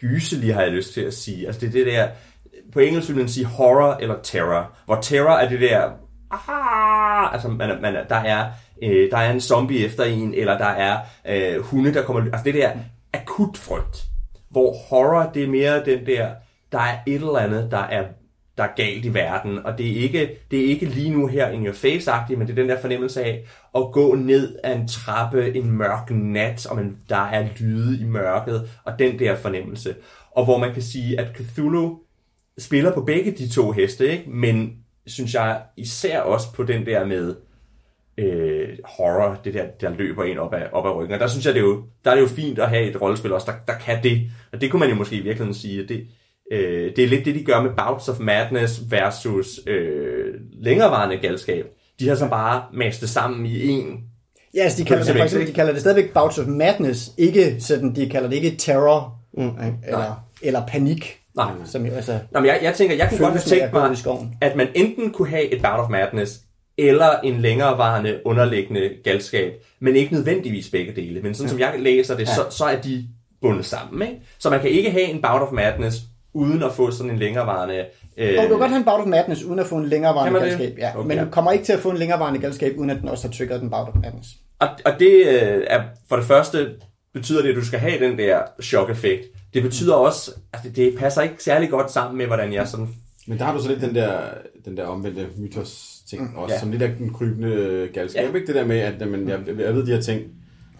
[0.00, 1.46] gyselige har jeg lyst til at sige.
[1.46, 2.08] Altså det er det der,
[2.72, 5.90] på engelsk vil man sige horror eller terror, hvor terror er det der,
[6.30, 8.50] aha, altså man, man, der er
[8.82, 12.44] øh, der er en zombie efter en, eller der er øh, hunde, der kommer, altså
[12.44, 12.70] det der
[13.12, 14.04] akut frygt,
[14.50, 16.30] hvor horror, det er mere den der,
[16.72, 18.04] der er et eller andet, der er,
[18.58, 21.48] der er galt i verden, og det er ikke, det er ikke lige nu her
[21.48, 24.88] in your face men det er den der fornemmelse af at gå ned ad en
[24.88, 29.94] trappe en mørk nat, og man, der er lyde i mørket, og den der fornemmelse.
[30.30, 31.98] Og hvor man kan sige, at Cthulhu
[32.58, 34.30] spiller på begge de to heste, ikke?
[34.30, 34.76] men
[35.06, 37.34] synes jeg især også på den der med
[38.18, 41.14] øh, horror, det der, der løber ind op ad, op ad ryggen.
[41.14, 43.00] Og der synes jeg, det er jo, der er det jo fint at have et
[43.00, 44.30] rollespil også, der, der kan det.
[44.52, 46.06] Og det kunne man jo måske i virkeligheden sige, at det,
[46.52, 51.66] øh, det er lidt det, de gør med Bouts of Madness versus øh, længerevarende galskab.
[52.00, 54.00] De har så bare mastet sammen i en.
[54.54, 57.56] Ja, altså, de kalder det, for eksempel, de kalder det stadigvæk Bouts of Madness, ikke
[57.60, 59.50] sådan, de kalder det ikke terror, mm.
[59.86, 61.20] eller, eller panik.
[61.36, 61.50] Nej.
[61.64, 65.10] Som altså, Nå, men jeg, jeg tænker, jeg kunne godt gå mig, at man enten
[65.10, 66.40] kunne have et Bout of Madness,
[66.78, 71.22] eller en længerevarende underliggende galskab, men ikke nødvendigvis begge dele.
[71.22, 71.50] Men sådan ja.
[71.50, 73.08] som jeg læser det, så, så er de
[73.40, 74.08] bundet sammen.
[74.08, 74.20] Ikke?
[74.38, 75.96] Så man kan ikke have en Bout of Madness,
[76.36, 77.84] uden at få sådan en længerevarende...
[78.16, 80.40] Øh, og du kan godt have en Bout of Madness, uden at få en længerevarende
[80.40, 80.78] galskab.
[80.78, 81.08] Ja, Okay.
[81.08, 83.32] men du kommer ikke til at få en længerevarende galskab, uden at den også har
[83.32, 84.28] triggeret den Bout of Madness.
[84.58, 86.68] Og, og det øh, er for det første
[87.14, 89.22] betyder det, at du skal have den der chok-effekt.
[89.54, 92.88] Det betyder også, at det, det passer ikke særlig godt sammen med, hvordan jeg sådan...
[93.26, 94.18] Men der har du så lidt den der,
[94.64, 96.60] den der omvendte mytos ting mm, også, ja.
[96.60, 98.26] som lidt af den krybende galskab, Ja.
[98.34, 98.46] ikke?
[98.46, 100.20] Det der med, at jamen, jeg, jeg ved de her ting,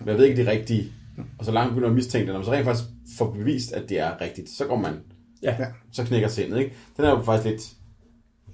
[0.00, 0.92] men jeg ved ikke, de er rigtige.
[1.38, 2.84] Og så langt begynder at mistænke det, når man så rent faktisk
[3.18, 4.92] får bevist, at det er rigtigt, så går man,
[5.46, 5.66] Ja, Ja.
[5.92, 6.72] så knækker sindet, ikke?
[6.96, 7.62] Den er jo faktisk lidt,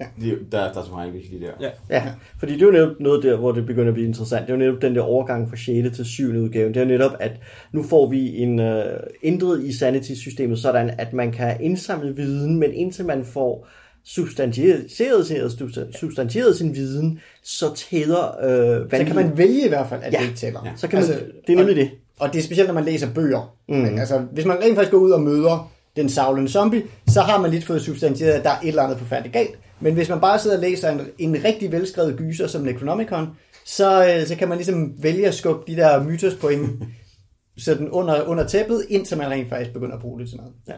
[0.00, 0.06] Ja.
[0.26, 0.30] ja.
[0.52, 1.50] der, der er så meget virkelig der.
[1.60, 1.70] ja.
[1.90, 2.02] Ja,
[2.38, 4.42] fordi det er jo netop noget der, hvor det begynder at blive interessant.
[4.46, 5.96] Det er jo netop den der overgang fra 6.
[5.96, 6.24] til 7.
[6.34, 6.68] udgave.
[6.68, 7.32] Det er jo netop, at
[7.72, 8.82] nu får vi en uh,
[9.22, 13.68] ændret i sanity-systemet, sådan at man kan indsamle viden, men indtil man får
[14.04, 14.90] substantieret
[15.26, 20.00] sin, substan- substantieret sin viden, så tæller øh, Så kan man vælge i hvert fald,
[20.02, 20.18] at Ja.
[20.18, 20.60] det ikke tæller.
[20.76, 21.08] Så kan man,
[21.46, 21.90] det er nemlig det.
[22.20, 23.54] Og det er specielt, når man læser bøger.
[23.68, 23.84] Mm.
[23.98, 27.50] Altså, hvis man rent faktisk går ud og møder den savlende zombie, så har man
[27.50, 29.58] lidt fået substantieret, at der er et eller andet forfærdeligt galt.
[29.80, 33.28] Men hvis man bare sidder og læser en, en rigtig velskrevet gyser som Necronomicon,
[33.66, 36.70] så, øh, så kan man ligesom vælge at skubbe de der mytospoint
[37.64, 40.52] sådan under, under tæppet, indtil man rent faktisk begynder at bruge det til noget.
[40.68, 40.74] Ja.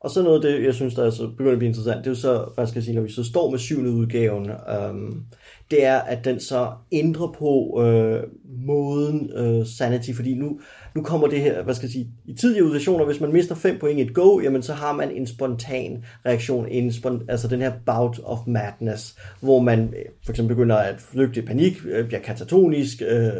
[0.00, 2.10] Og så noget det, jeg synes, der er så begynder at blive interessant, det er
[2.10, 5.22] jo så, hvad skal jeg sige, når vi så står med syvende udgaven, øhm,
[5.70, 8.22] det er, at den så ændrer på øh,
[8.66, 10.60] måden øh, Sanity, fordi nu,
[10.96, 13.78] nu kommer det her, hvad skal jeg sige, i tidligere udversioner, hvis man mister 5
[13.78, 17.60] point i et go, jamen så har man en spontan reaktion, en spon, altså den
[17.60, 22.06] her bout of madness, hvor man øh, for eksempel begynder at flygte i panik, øh,
[22.06, 23.30] bliver katatonisk, øh,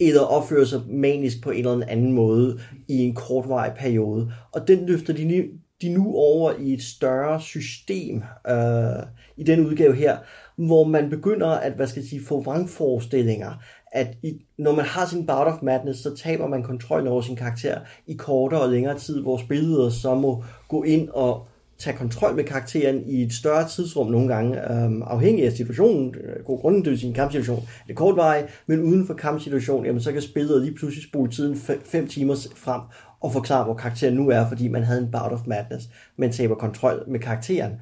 [0.00, 4.32] eller opfører sig manisk på en eller anden måde i en kortvarig periode.
[4.52, 5.48] Og den løfter de, nu-
[5.82, 10.16] de nu over i et større system øh, i den udgave her,
[10.56, 13.62] hvor man begynder at, hvad skal jeg sige, få vrangforestillinger,
[13.92, 17.36] at i, når man har sin bout of madness, så taber man kontrollen over sin
[17.36, 21.46] karakter i kortere og længere tid, hvor spillet så må gå ind og
[21.78, 26.44] tage kontrol med karakteren i et større tidsrum nogle gange, øhm, afhængig af situationen, øh,
[26.44, 30.22] god grund, til sin kampsituation, er det kortvarig, men uden for kampsituationen, jamen så kan
[30.22, 32.80] spillet lige pludselig spole tiden 5 timer frem
[33.20, 36.54] og forklare, hvor karakteren nu er, fordi man havde en bout of madness, men taber
[36.54, 37.72] kontrol med karakteren.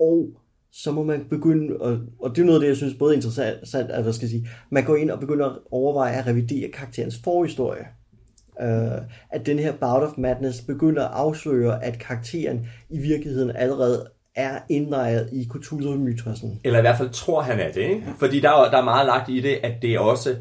[0.00, 0.28] Og
[0.72, 3.16] så må man begynde, og, og det er noget af det, jeg synes både er
[3.16, 6.70] interessant, at, hvad skal jeg sige, man går ind og begynder at overveje at revidere
[6.70, 7.84] karakterens forhistorie.
[8.62, 8.66] Uh,
[9.30, 14.06] at den her bout of madness begynder at afsløre, at karakteren i virkeligheden allerede
[14.36, 16.60] er indlejret i Cthulhu-mytosen.
[16.64, 18.04] Eller i hvert fald tror han er det, ikke?
[18.18, 20.36] Fordi der er, der er meget lagt i det, at det er også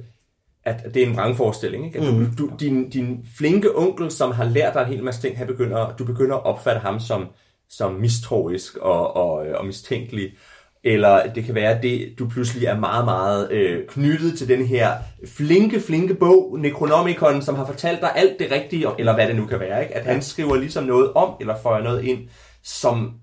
[0.64, 1.86] at det er en vrangforestilling.
[1.86, 2.00] Ikke?
[2.00, 2.36] At du, Mhm.
[2.36, 5.96] du, din, din flinke onkel, som har lært dig en hel masse ting, han begynder,
[6.00, 7.26] du begynder at opfatte ham som,
[7.70, 10.32] som mistroisk og, og, og mistænkelig.
[10.84, 14.66] Eller det kan være, at det, du pludselig er meget, meget øh, knyttet til den
[14.66, 14.92] her
[15.28, 19.46] flinke, flinke bog, Necronomicon, som har fortalt dig alt det rigtige, eller hvad det nu
[19.46, 19.82] kan være.
[19.82, 19.96] Ikke?
[19.96, 22.20] At han skriver ligesom noget om, eller føjer noget ind,
[22.64, 23.14] som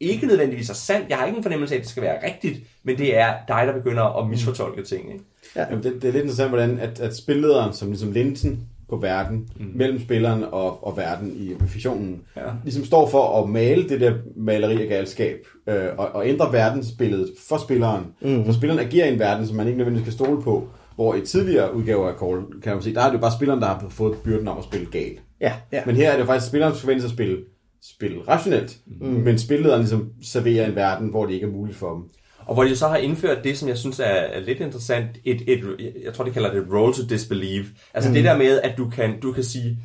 [0.00, 1.08] ikke nødvendigvis er sandt.
[1.08, 3.62] Jeg har ikke en fornemmelse af, at det skal være rigtigt, men det er dig,
[3.66, 5.12] der begynder at misfortolke ting.
[5.12, 5.24] Ikke?
[5.56, 9.48] Jamen, det, det er lidt interessant, hvordan at, at spillederen, som ligesom linsen på verden,
[9.60, 9.66] mm.
[9.74, 12.42] mellem spilleren og, og verden i fiktionen, Ja.
[12.64, 17.30] ligesom står for at male det der maleri af galskab, øh, og, og ændre verdensbilledet
[17.48, 18.04] for spilleren.
[18.22, 18.44] Mm.
[18.44, 21.20] For spilleren agerer i en verden, som man ikke nødvendigvis kan stole på, hvor i
[21.20, 23.86] tidligere udgaver af Call, kan man sige, der er det jo bare spilleren, der har
[23.88, 25.22] fået byrden om at spille galt.
[25.40, 25.82] Ja, Ja.
[25.86, 27.36] Men her er det jo faktisk spilleren, der forventes at spille,
[27.82, 29.06] spille rationelt, mm.
[29.06, 32.02] men spillederen ligesom serverer en verden, hvor det ikke er muligt for dem.
[32.46, 35.42] Og hvor de så har indført det, som jeg synes er, er lidt interessant, et,
[35.46, 37.66] et, jeg tror, de kalder det roll to disbelieve.
[37.94, 38.14] Altså mm.
[38.14, 39.78] det der med, at du kan, du kan sige,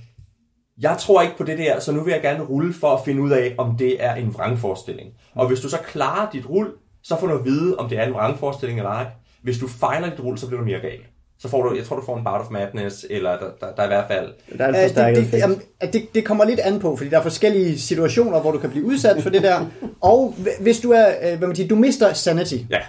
[0.81, 3.21] jeg tror ikke på det der, så nu vil jeg gerne rulle for at finde
[3.21, 5.09] ud af, om det er en vrangforestilling.
[5.35, 6.71] Og hvis du så klarer dit rull,
[7.03, 9.05] så får du at vide, om det er en vrangforestilling eller ej.
[9.43, 10.99] Hvis du fejler dit rull, så bliver du mere gal.
[11.39, 13.81] Så får du, jeg tror, du får en bout of madness, eller der, der, der
[13.81, 14.57] er i hvert fald...
[14.57, 15.61] der er en forstærket det, det, jamen,
[15.93, 18.85] det, det kommer lidt an på, fordi der er forskellige situationer, hvor du kan blive
[18.85, 19.65] udsat for det der.
[20.01, 22.55] Og hv- hvis du er, øh, hvad man siger, du mister sanity.
[22.69, 22.79] Ja,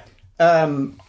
[0.64, 1.00] Um,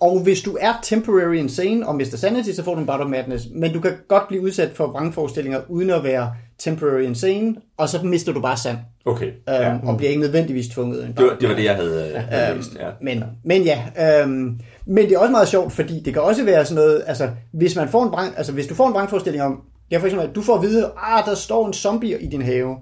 [0.00, 3.06] og hvis du er temporary insane og mister sanity, så får du en bout of
[3.06, 3.46] madness.
[3.54, 8.02] Men du kan godt blive udsat for vrangforestillinger uden at være temporary insane, og så
[8.02, 8.76] mister du bare sand.
[9.04, 9.26] okay.
[9.26, 9.68] Um, Ja.
[9.68, 9.78] ja.
[9.82, 11.04] Og bliver ikke nødvendigvis tvunget.
[11.04, 11.14] ind.
[11.14, 12.62] Det, var, det var det, jeg havde, øh, havde Øhm.
[12.78, 12.88] Ja.
[13.02, 13.82] Men, men ja,
[14.22, 17.30] øhm, men det er også meget sjovt, fordi det kan også være sådan noget, altså
[17.52, 19.60] hvis man får en brand, altså hvis du får en brandforestilling om,
[19.90, 22.42] ja for eksempel, at du får at vide, ah, der står en zombie i din
[22.42, 22.76] have,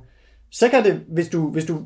[0.53, 1.79] så kan det, hvis du, hvis du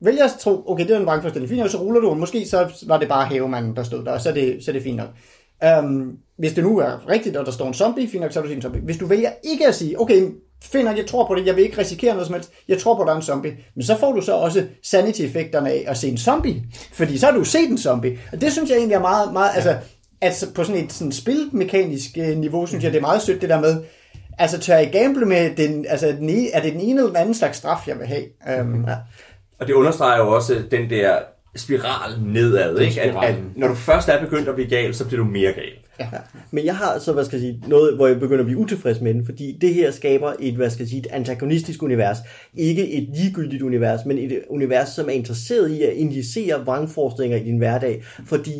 [0.00, 2.20] vælger at tro, okay, det er en brandforestilling, fint nok, så ruller du, den.
[2.20, 4.72] måske så var det bare havemanden, der stod der, og så er det, så er
[4.72, 5.08] det fint nok.
[5.84, 8.44] Um, hvis det nu er rigtigt, og der står en zombie, fint nok, så er
[8.44, 8.80] du en zombie.
[8.80, 10.22] Hvis du vælger ikke at sige, okay,
[10.62, 12.94] fint nok, jeg tror på det, jeg vil ikke risikere noget som helst, jeg tror
[12.94, 15.96] på, at der er en zombie, men så får du så også sanity-effekterne af at
[15.96, 18.18] se en zombie, fordi så har du set en zombie.
[18.32, 19.54] Og det synes jeg egentlig er meget, meget ja.
[19.54, 19.76] altså,
[20.20, 23.48] altså på sådan et sådan spilmekanisk øh, niveau, synes jeg, det er meget sødt det
[23.48, 23.82] der med,
[24.38, 27.16] altså tør jeg gamble med den, altså den ene, er det den ene eller den
[27.16, 28.60] anden slags straf, jeg vil have?
[28.60, 28.94] Um, ja.
[29.58, 31.18] Og det understreger jo også den der
[31.56, 33.02] spiral nedad, ikke?
[33.02, 35.72] At, at når du først er begyndt at blive gal, så bliver du mere gal.
[36.00, 36.06] Ja.
[36.50, 39.00] Men jeg har så, hvad skal jeg sige, noget, hvor jeg begynder at blive utilfreds
[39.00, 42.18] med den, fordi det her skaber et, hvad skal jeg sige, et antagonistisk univers.
[42.54, 47.44] Ikke et ligegyldigt univers, men et univers, som er interesseret i at injicere vrangforestillinger i
[47.44, 48.52] din hverdag, fordi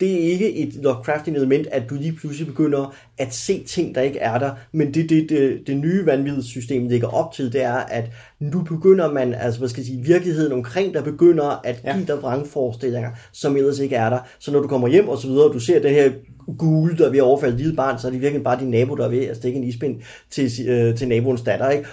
[0.00, 4.00] det er ikke et Lovecraftian element, at du lige pludselig begynder at se ting, der
[4.00, 7.74] ikke er der, men det, det, det, det nye vanvidssystem ligger op til, det er,
[7.74, 12.06] at nu begynder man, altså hvad skal jeg sige, virkeligheden omkring der begynder at give
[12.06, 14.18] dig vrangforestillinger, som ellers ikke er der.
[14.38, 16.10] Så når du kommer hjem og så videre, og du ser det her
[16.58, 18.70] gule, der er ved at overfalde et lille barn, så er det virkelig bare din
[18.70, 21.88] nabo, der er ved at stikke en ispind til, øh, til naboens datter, ikke?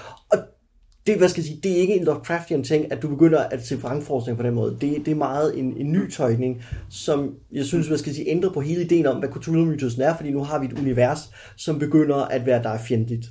[1.08, 3.66] Det, hvad skal jeg sige, det er ikke en Lovecraftian ting, at du begynder at
[3.66, 4.78] se vrangforskning på den måde.
[4.82, 8.30] Det, det er meget en, en ny tolkning, som jeg synes, hvad skal jeg sige,
[8.30, 11.20] ændrer på hele ideen om, hvad Cthulhu-mytosen er, fordi nu har vi et univers,
[11.58, 13.26] som begynder at være dig fjendtligt.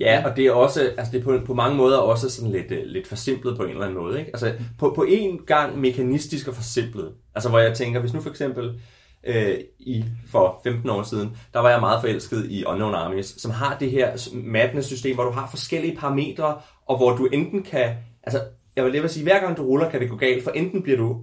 [0.00, 2.70] Ja, og det er også, altså det er på, på mange måder også sådan lidt,
[2.70, 4.18] øh, lidt forsimplet på en eller anden måde.
[4.18, 4.30] Ikke?
[4.30, 7.12] Altså på, på en gang mekanistisk og forsimplet.
[7.34, 8.80] Altså hvor jeg tænker, hvis nu for eksempel
[9.24, 13.50] øh, i, for 15 år siden, der var jeg meget forelsket i Unknown Armies, som
[13.50, 18.40] har det her madness-system, hvor du har forskellige parametre, og hvor du enten kan, altså
[18.76, 20.82] jeg vil lige vil sige, hver gang du ruller, kan det gå galt, for enten
[20.82, 21.16] bliver du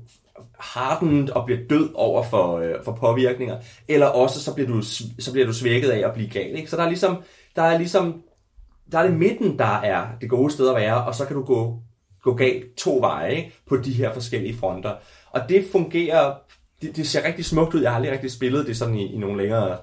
[0.60, 4.82] hardened og bliver død over for, øh, for påvirkninger, eller også så bliver, du,
[5.20, 6.56] så bliver du svækket af at blive gal.
[6.56, 6.70] Ikke?
[6.70, 7.18] Så der er ligesom,
[7.56, 8.24] der er ligesom
[8.92, 11.44] der er det midten, der er det gode sted at være, og så kan du
[11.44, 11.80] gå,
[12.22, 13.54] gå galt to veje ikke?
[13.68, 14.96] på de her forskellige fronter.
[15.32, 16.34] Og det fungerer,
[16.82, 17.82] det, det ser rigtig smukt ud.
[17.82, 19.78] Jeg har aldrig rigtig spillet det sådan i, i nogle længere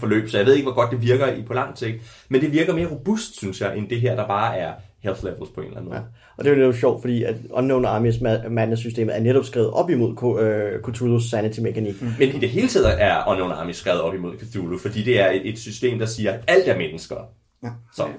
[0.00, 1.96] forløb, så jeg ved ikke, hvor godt det virker i på lang sigt.
[2.28, 5.50] Men det virker mere robust, synes jeg, end det her, der bare er health levels
[5.54, 6.00] på en eller anden måde.
[6.00, 6.06] Ja.
[6.36, 10.10] Og det er jo sjovt, fordi at Unknown Armies madness-systemet er netop skrevet op imod
[10.22, 12.02] uh, Cthulhu's sanity-mekanik.
[12.02, 12.08] Mm.
[12.18, 15.30] Men i det hele taget er Unknown Armies skrevet op imod Cthulhu, fordi det er
[15.30, 17.16] et, et system, der siger, at alt er mennesker.
[17.62, 17.68] Ja.
[17.96, 18.06] Så.
[18.06, 18.12] Ja.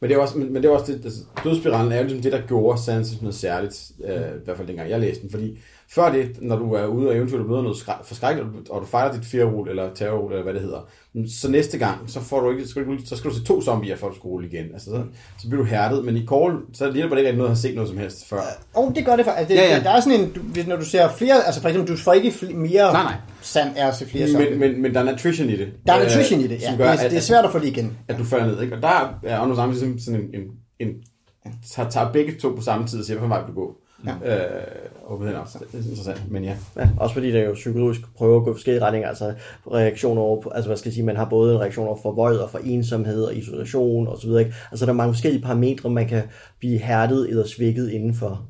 [0.00, 2.22] Men det er også, men, men det er også det, altså, dødsspiralen er jo ligesom
[2.22, 5.58] det, der gjorde Sansa noget særligt, øh, i hvert fald dengang jeg læste den, fordi
[5.90, 9.24] før det, når du er ude og eventuelt møder noget forskrækkeligt, og du fejrer dit
[9.24, 10.88] fear eller terror eller hvad det hedder,
[11.40, 13.62] så næste gang, så, får du ikke, så, skal du, så skal du se to
[13.62, 14.64] zombier, du skal rulle igen.
[14.72, 15.02] Altså, så,
[15.38, 17.74] så bliver du hærdet, men i Call, så hjælper det ikke noget at have set
[17.74, 18.40] noget som helst før.
[18.74, 19.82] Og oh, det gør det for, altså, det, ja, ja.
[19.82, 22.30] der er sådan en, du, når du ser flere, altså for eksempel, du får ikke
[22.30, 23.14] flere, mere nej, nej.
[23.40, 24.50] sand er til flere zombier.
[24.50, 25.72] Men, men, men der er attrition i det.
[25.86, 26.76] Der er attrition i det, ja.
[26.76, 27.98] Gør, det, er, det er svært at få det igen.
[28.08, 28.76] At du falder ned, ikke?
[28.76, 30.40] Og der er Anders Arms ligesom sådan en, en,
[30.78, 30.88] en,
[31.46, 33.76] en tager, tager begge to på samme tid og siger, hvilken vej vil du gå.
[34.06, 34.12] Ja.
[34.12, 36.56] Øh, det er interessant, men ja.
[36.76, 36.88] ja.
[36.96, 39.34] Også fordi det er jo psykologisk prøver at gå forskellige retninger, altså
[39.72, 42.12] reaktioner over, på, altså hvad skal jeg sige, man har både en reaktion over for
[42.12, 44.54] vold og for ensomhed og isolation og så videre, ikke?
[44.70, 46.22] Altså der er mange forskellige parametre, man kan
[46.58, 48.46] blive hærdet eller svækket indenfor.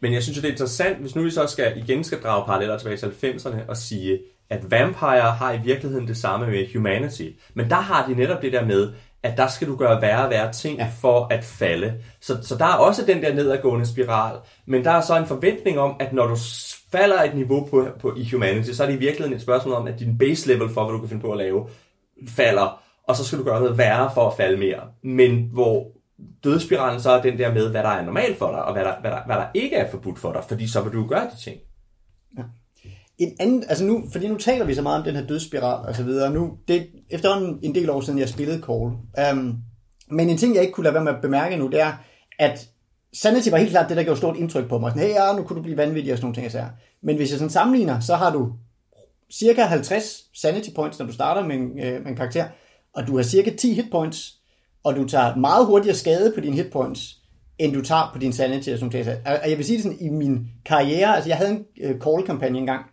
[0.00, 2.78] Men jeg synes, det er interessant, hvis nu vi så skal, igen skal drage paralleller
[2.78, 4.18] tilbage til 90'erne og sige,
[4.50, 7.28] at Vampire har i virkeligheden det samme med Humanity.
[7.54, 8.88] Men der har de netop det der med,
[9.26, 10.88] at der skal du gøre værre og værre ting ja.
[11.00, 11.94] for at falde.
[12.20, 14.36] Så, så der er også den der nedadgående spiral,
[14.66, 16.36] men der er så en forventning om, at når du
[16.92, 19.86] falder et niveau på, på i Humanity, så er det i virkeligheden et spørgsmål om,
[19.86, 21.68] at din base level for, hvad du kan finde på at lave,
[22.28, 24.80] falder, og så skal du gøre noget værre for at falde mere.
[25.02, 25.86] Men hvor
[26.44, 28.94] dødsspiralen så er den der med, hvad der er normalt for dig, og hvad der,
[29.00, 31.42] hvad der, hvad der ikke er forbudt for dig, fordi så vil du gøre de
[31.44, 31.56] ting.
[33.18, 35.94] En anden, altså nu, fordi nu taler vi så meget om den her dødsspiral og
[35.94, 36.30] så videre.
[36.30, 38.92] Nu, det er efterhånden en del år siden, jeg spillede Call.
[39.32, 39.56] Um,
[40.10, 41.92] men en ting, jeg ikke kunne lade være med at bemærke nu, det er,
[42.38, 42.68] at
[43.12, 44.90] Sanity var helt klart det, der gjorde stort indtryk på mig.
[44.90, 46.68] Sådan, hey, ja, nu kunne du blive vanvittig og sådan nogle ting, jeg siger.
[47.02, 48.52] Men hvis jeg sådan sammenligner, så har du
[49.32, 52.46] cirka 50 Sanity points, når du starter med en, øh, med en karakter,
[52.94, 54.34] og du har cirka 10 hit points,
[54.84, 57.16] og du tager meget hurtigere skade på dine hit points,
[57.58, 59.20] end du tager på din Sanity og sådan noget.
[59.42, 62.58] Og jeg vil sige det sådan, i min karriere, altså jeg havde en øh, call-kampagne
[62.58, 62.84] engang,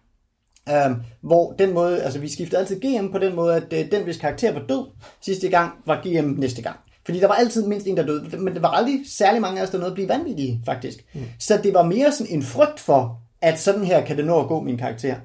[0.88, 4.04] Um, hvor den måde, altså vi skiftede altid GM på den måde, at uh, den,
[4.04, 4.86] hvis karakter var død
[5.22, 6.76] sidste gang, var GM næste gang.
[7.06, 9.64] Fordi der var altid mindst en, der døde, men det var aldrig særlig mange af
[9.64, 11.06] os, der nåede at blive vanvittige, faktisk.
[11.14, 11.22] Mm.
[11.40, 14.48] Så det var mere sådan en frygt for, at sådan her kan det nå at
[14.48, 15.16] gå min karakter.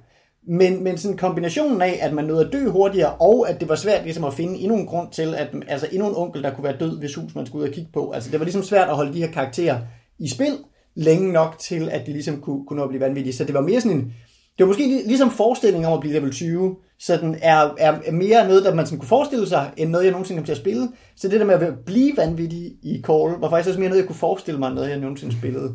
[0.47, 3.75] Men, men sådan kombinationen af, at man nåede at dø hurtigere, og at det var
[3.75, 6.65] svært ligesom at finde endnu en grund til, at altså endnu en onkel, der kunne
[6.65, 8.11] være død, hvis hus man skulle ud og kigge på.
[8.11, 9.79] Altså det var ligesom svært at holde de her karakterer
[10.19, 10.59] i spil,
[10.95, 13.35] længe nok til, at de ligesom kunne, kunne nå at blive vanvittige.
[13.35, 14.13] Så det var mere sådan en,
[14.59, 18.49] det var måske ligesom forestillingen om at blive level 20, så den er, er mere
[18.49, 20.89] noget, der man sådan kunne forestille sig, end noget, jeg nogensinde kom til at spille.
[21.17, 24.07] Så det der med at blive vanvittig i Call, var faktisk også mere noget, jeg
[24.07, 25.75] kunne forestille mig, noget jeg nogensinde spillede.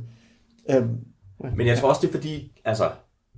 [0.69, 0.97] Øhm,
[1.57, 2.89] Men jeg tror også, det er fordi, altså,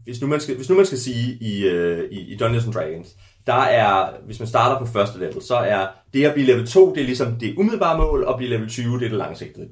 [0.03, 2.73] hvis nu man skal, hvis nu man skal sige i, øh, i, i Dungeons and
[2.73, 3.15] Dragons,
[3.47, 6.93] der er, hvis man starter på første level, så er det at blive level 2,
[6.95, 9.67] det er ligesom det umiddelbare mål, og blive level 20, det er det langsigtede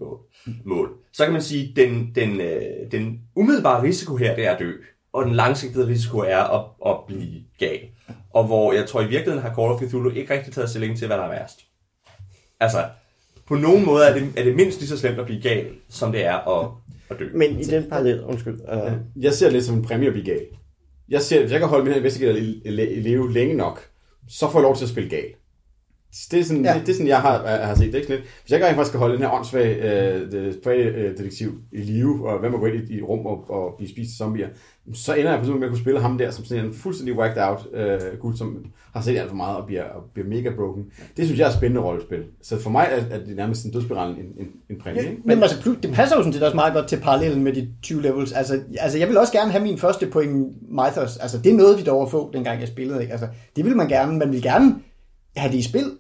[0.65, 0.89] mål.
[1.13, 4.71] Så kan man sige, den, den, øh, den umiddelbare risiko her, det er at dø
[5.13, 7.79] og den langsigtede risiko er at, at blive gal.
[8.33, 11.07] Og hvor jeg tror i virkeligheden har Call of Cthulhu ikke rigtig taget stilling til,
[11.07, 11.59] hvad der er værst.
[12.59, 12.85] Altså,
[13.47, 16.11] på nogen måde er det, er det mindst lige så slemt at blive gal, som
[16.11, 16.69] det er at,
[17.09, 17.29] at dø.
[17.33, 18.53] Men i den parallel, undskyld.
[18.53, 19.23] Uh...
[19.23, 20.45] Jeg ser det lidt som en præmie at blive gal.
[21.09, 22.61] Jeg ser, hvis jeg kan holde min investigator i,
[23.01, 23.89] leve længe nok,
[24.29, 25.33] så får jeg lov til at spille gal.
[26.31, 26.73] Det er sådan, ja.
[26.73, 27.95] det, det er sådan jeg har, har set det.
[27.95, 28.29] Ikke sådan lidt.
[28.41, 32.49] Hvis jeg rent faktisk skal holde den her åndssvage øh, detektiv i live, og hvad
[32.49, 34.49] man går ind i, i rum og, og blive spist af zombier,
[34.93, 37.43] så ender jeg på med at kunne spille ham der som sådan en fuldstændig whacked
[37.43, 40.85] out øh, gut, som har set alt for meget og bliver, og bliver mega broken.
[41.17, 42.23] Det synes jeg er et spændende rollespil.
[42.41, 45.01] Så for mig er, er det nærmest en dødsspiral en, en, en præmie.
[45.01, 47.53] Ja, men, men altså, det passer jo sådan set også meget godt til parallellen med
[47.53, 48.31] de 20 levels.
[48.31, 51.17] Altså, altså jeg vil også gerne have min første point Mythos.
[51.17, 53.01] Altså det noget, vi dog at få, dengang jeg spillede.
[53.01, 53.11] Ikke?
[53.11, 54.17] Altså, det vil man gerne.
[54.17, 54.75] Man vil gerne
[55.35, 55.91] have det i spil.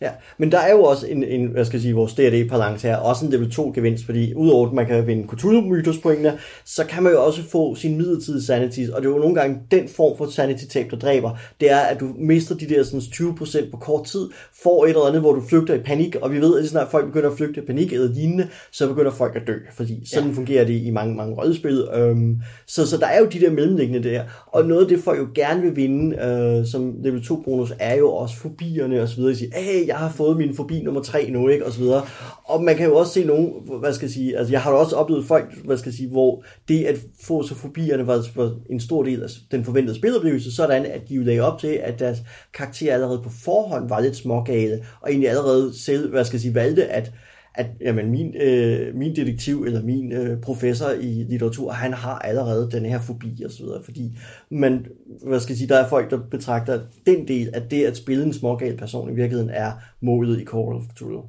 [0.00, 2.96] Ja, men der er jo også en, en hvad skal jeg sige, vores D&D-balance her,
[2.96, 7.02] også en level 2 gevinst, fordi udover at man kan vinde Cthulhu pointene, så kan
[7.02, 10.18] man jo også få sin midlertidige sanity, og det er jo nogle gange den form
[10.18, 11.30] for sanity-tab, der dræber,
[11.60, 14.28] det er, at du mister de der sådan, 20% på kort tid,
[14.62, 16.90] får et eller andet, hvor du flygter i panik, og vi ved, at lige snart
[16.90, 20.28] folk begynder at flygte i panik eller lignende, så begynder folk at dø, fordi sådan
[20.28, 20.34] ja.
[20.34, 21.88] fungerer det i mange, mange rødspil.
[21.94, 25.18] Øhm, så, så der er jo de der mellemliggende der, og noget af det folk
[25.18, 29.16] jo gerne vil vinde, øh, som level 2 bonus, er jo også fobierne og så
[29.16, 31.78] videre, at sige, hey, jeg har fået min fobi nummer 3 nu, ikke, og så
[31.78, 32.02] videre.
[32.44, 34.78] Og man kan jo også se nogen, hvad skal jeg sige, altså jeg har jo
[34.78, 38.54] også oplevet folk, hvad skal jeg sige, hvor det at få så fobierne var, var
[38.70, 41.98] en stor del af den forventede spiloplevelse, sådan at de jo lagde op til, at
[41.98, 42.18] deres
[42.54, 46.54] karakter allerede på forhånd var lidt smågale, og egentlig allerede selv, hvad skal jeg sige,
[46.54, 47.12] valgte at
[47.58, 52.70] at jamen, min, øh, min detektiv eller min øh, professor i litteratur, han har allerede
[52.70, 54.18] den her fobi og så videre, fordi
[54.50, 54.86] man,
[55.26, 58.24] hvad skal jeg sige, der er folk, der betragter den del af det at spille
[58.24, 61.24] en smågal person i virkeligheden er målet i Call of Cthulhu.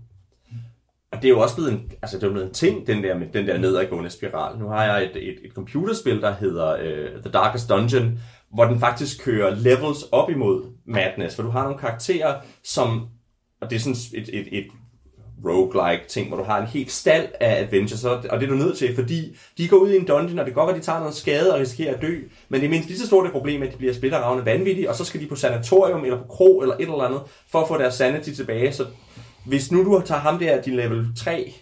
[1.11, 3.17] Og det er jo også blevet en, altså det er blevet en ting, den der,
[3.17, 4.59] med den der nedadgående spiral.
[4.59, 8.19] Nu har jeg et, et, et computerspil, der hedder uh, The Darkest Dungeon,
[8.53, 13.07] hvor den faktisk kører levels op imod Madness, for du har nogle karakterer, som,
[13.61, 14.67] og det er sådan et, et, et
[15.45, 18.77] roguelike ting, hvor du har en helt stald af adventures, og det er du nødt
[18.77, 20.99] til, fordi de går ud i en dungeon, og det går godt at de tager
[20.99, 22.17] noget skade og risikerer at dø,
[22.49, 24.95] men det er mindst lige så stort et problem, at de bliver splitteravne vanvittige, og
[24.95, 27.21] så skal de på sanatorium, eller på kro, eller et eller andet,
[27.51, 28.73] for at få deres sanity tilbage.
[28.73, 28.85] Så
[29.45, 31.53] hvis nu du tager ham der, din level 3,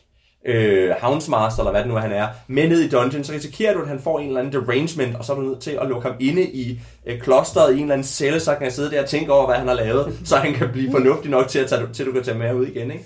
[0.46, 3.74] øh, Houndsmaster, eller hvad det nu er, han er, med ned i dungeon, så risikerer
[3.74, 5.88] du, at han får en eller anden derangement, og så er du nødt til at
[5.88, 8.92] lukke ham inde i øh, klosteret i en eller anden celle, så kan han sidde
[8.92, 11.60] der og tænke over, hvad han har lavet, så han kan blive fornuftig nok til,
[11.60, 12.92] at tage, til du kan tage med ud igen.
[12.92, 13.04] Ikke?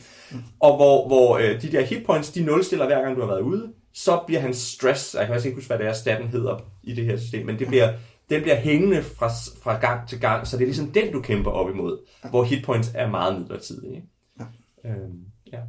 [0.60, 3.74] Og hvor, hvor øh, de der hitpoints, de nulstiller hver gang du har været ude,
[3.94, 6.94] så bliver hans stress, jeg kan også ikke huske, hvad det er, staten hedder i
[6.94, 7.94] det her system, men det bliver,
[8.30, 9.30] den bliver hængende fra,
[9.64, 11.98] fra gang til gang, så det er ligesom den, du kæmper op imod,
[12.30, 14.04] hvor hitpoints er meget midlertidige.
[14.40, 14.46] Ja.
[14.90, 15.60] Øhm, ja.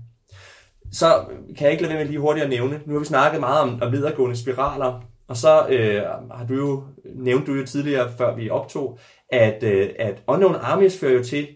[0.92, 1.24] Så
[1.56, 3.60] kan jeg ikke lade være med lige hurtigt at nævne, nu har vi snakket meget
[3.60, 6.02] om, om nedadgående spiraler, og så øh,
[6.36, 8.98] har du jo, nævnt du jo tidligere, før vi optog,
[9.28, 11.48] at, øh, at Unknown Armies fører jo til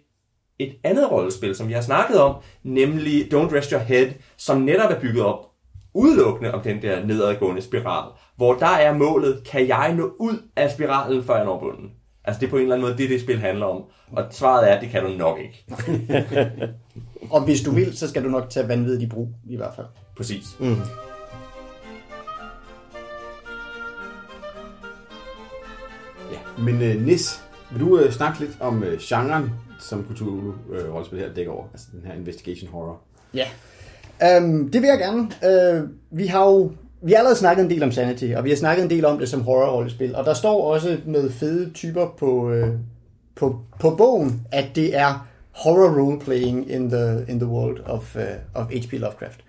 [0.59, 4.90] et andet rollespil, som vi har snakket om, nemlig Don't Rest Your Head, som netop
[4.90, 5.47] er bygget op
[5.95, 8.05] udelukkende om den der nedadgående spiral,
[8.37, 11.90] hvor der er målet, kan jeg nå ud af spiralen, før jeg når bunden?
[12.25, 13.83] Altså det er på en eller anden måde det, det spil handler om.
[14.12, 15.64] Og svaret er, at det kan du nok ikke.
[17.35, 19.87] og hvis du vil, så skal du nok tage vanvittigt i brug, i hvert fald.
[20.16, 20.45] Præcis.
[20.61, 20.77] Mm.
[26.33, 31.32] Ja, men uh, Nis, vil du uh, snakke lidt om uh, genren som Cthulhu-rollespil her
[31.36, 31.64] dækker over.
[31.72, 33.00] Altså den her investigation horror.
[33.34, 33.46] Ja,
[34.38, 35.22] um, det vil jeg gerne.
[35.22, 38.56] Uh, vi har jo vi har allerede snakket en del om Sanity, og vi har
[38.56, 42.50] snakket en del om det som horror-rollespil, og der står også med fede typer på,
[42.50, 42.68] uh,
[43.36, 48.22] på, på bogen, at det er horror role-playing in the, in the world of, uh,
[48.54, 48.92] of H.P.
[48.92, 49.40] Lovecraft.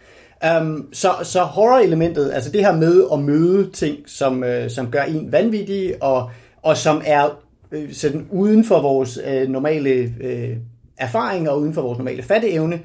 [0.61, 5.01] Um, så, så horror-elementet, altså det her med at møde ting, som, uh, som gør
[5.01, 6.29] en vanvittig, og,
[6.61, 7.39] og som er
[7.71, 10.57] øh, sådan uden for vores øh, normale øh,
[10.97, 12.79] erfaring og uden for vores normale fatteevne,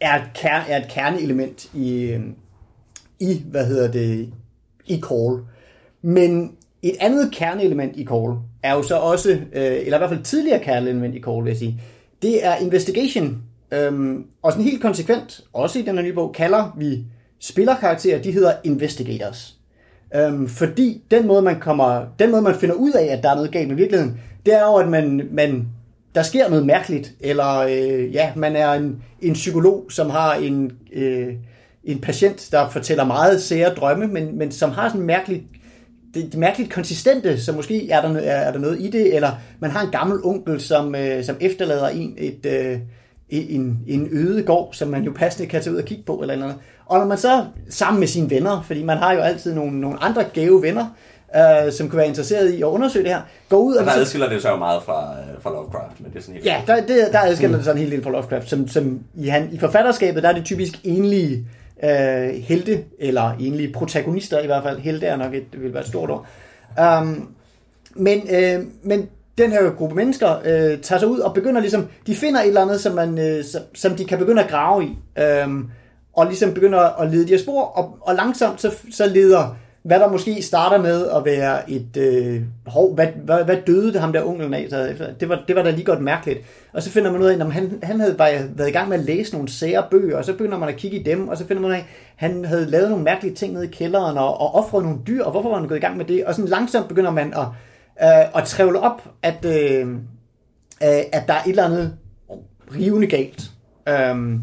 [0.00, 2.20] er et, ker- er et kerneelement i, øh,
[3.20, 4.32] i, hvad hedder det,
[4.86, 5.40] i call.
[6.02, 10.22] Men et andet kerneelement i call er jo så også, øh, eller i hvert fald
[10.22, 11.80] tidligere kerneelement i call, vil jeg sige,
[12.22, 13.42] det er investigation.
[13.72, 17.04] Øhm, og sådan helt konsekvent, også i den her nye bog, kalder vi
[17.40, 19.58] spillerkarakterer, de hedder investigators.
[20.16, 23.34] Øhm, fordi den måde, man kommer, den måde, man finder ud af, at der er
[23.34, 25.68] noget galt med virkeligheden, det er jo, at man, man
[26.14, 30.72] der sker noget mærkeligt, eller øh, ja, man er en, en psykolog, som har en,
[30.92, 31.34] øh,
[31.84, 35.46] en patient, der fortæller meget sære drømme, men, men som har sådan en mærkelig
[36.14, 39.30] det, det mærkeligt konsistente, så måske er der, er, er der noget i det, eller
[39.60, 42.78] man har en gammel onkel, som, øh, som efterlader en et, øh,
[43.30, 46.36] en, en øde gård, som man jo passende kan tage ud og kigge på, eller
[46.36, 46.54] noget.
[46.86, 50.02] Og når man så sammen med sine venner, fordi man har jo altid nogle, nogle
[50.02, 50.86] andre gave venner,
[51.36, 53.80] øh, som kan være interesseret i at undersøge det her, går ud og...
[53.80, 56.34] og der adskiller det sig jo meget fra, øh, fra Lovecraft, men det er sådan
[56.34, 56.46] helt...
[56.46, 57.58] Ja, der, det, der adskiller mm.
[57.58, 60.44] det sådan helt del fra Lovecraft, som, som i, han, i forfatterskabet, der er det
[60.44, 61.46] typisk enlige
[61.84, 64.78] øh, helte, eller enlige protagonister i hvert fald.
[64.78, 66.26] Helte er nok et, vil være et stort ord.
[67.00, 67.28] Um,
[67.94, 72.14] men, øh, men den her gruppe mennesker øh, tager sig ud og begynder ligesom, de
[72.14, 74.98] finder et eller andet, som, man, øh, som, som de kan begynde at grave i.
[75.18, 75.48] Øh,
[76.16, 80.00] og ligesom begynder at lede de her spor, og, og langsomt så, så leder, hvad
[80.00, 84.12] der måske starter med at være et, øh, hov, hvad, hvad, hvad døde det ham
[84.12, 84.66] der onkelen af?
[84.70, 86.38] Så det, var, det var da lige godt mærkeligt.
[86.72, 88.98] Og så finder man ud af, at han, han havde bare været i gang med
[88.98, 91.46] at læse nogle sære bøger, og så begynder man at kigge i dem, og så
[91.46, 91.84] finder man ud af, at
[92.16, 95.30] han havde lavet nogle mærkelige ting nede i kælderen, og, og offret nogle dyr, og
[95.30, 96.24] hvorfor var han gået i gang med det?
[96.24, 97.46] Og sådan langsomt begynder man at,
[98.02, 99.88] øh, at trævle op, at, øh,
[100.82, 101.96] øh at der er et eller andet
[102.74, 103.50] rivende galt
[103.88, 104.38] Øh,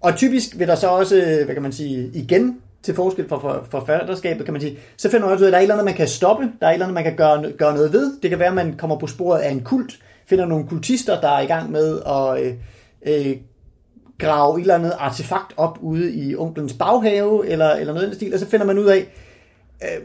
[0.00, 3.38] og typisk vil der så også, øh, hvad kan man sige, igen til forskel fra
[3.38, 5.64] for, forfatterskabet, kan man sige, så finder man også ud af, at der er et
[5.64, 7.92] eller andet, man kan stoppe, der er et eller andet, man kan gøre, gøre noget
[7.92, 8.20] ved.
[8.22, 11.28] Det kan være, at man kommer på sporet af en kult, finder nogle kultister, der
[11.28, 12.54] er i gang med at øh,
[13.06, 13.36] øh,
[14.18, 18.16] grave et eller andet artefakt op ude i onklens baghave, eller, eller noget i den
[18.16, 19.06] stil, og så finder man ud af,
[19.82, 20.02] øh,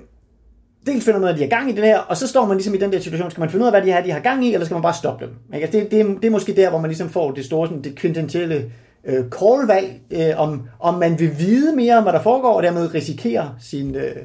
[0.86, 2.46] dels finder man ud af, at de har gang i det her, og så står
[2.46, 4.12] man ligesom i den der situation, skal man finde ud af, hvad de her de
[4.12, 5.34] har gang i, eller skal man bare stoppe dem?
[5.54, 5.66] Ikke?
[5.66, 7.96] Altså, det, det, det er måske der, hvor man ligesom får det store, sådan, det
[7.96, 8.72] kvintentielle
[9.06, 12.94] øh, call-valg, øh, om, om man vil vide mere om, hvad der foregår, og dermed
[12.94, 14.16] risikere sin, øh,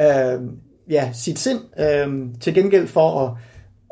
[0.00, 0.40] øh,
[0.90, 3.32] ja, sit sind øh, til gengæld for at,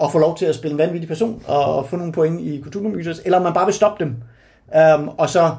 [0.03, 2.61] at få lov til at spille en vanvittig person og, og få nogle point i
[2.61, 4.15] kulturmyters, eller om man bare vil stoppe dem,
[4.77, 5.55] øh, og så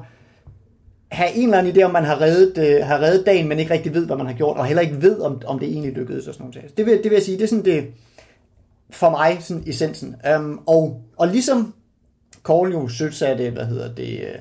[1.12, 3.74] have en eller anden idé om, man har reddet, øh, har reddet dagen, men ikke
[3.74, 6.28] rigtig ved, hvad man har gjort, og heller ikke ved, om, om det egentlig lykkedes
[6.28, 6.78] og sådan noget.
[6.78, 7.86] Det vil, det vil jeg sige, det er sådan det,
[8.90, 10.16] for mig, sådan essensen.
[10.28, 11.74] Øhm, og, og ligesom
[12.48, 14.36] Call jo sødsatte, hvad hedder det, øh,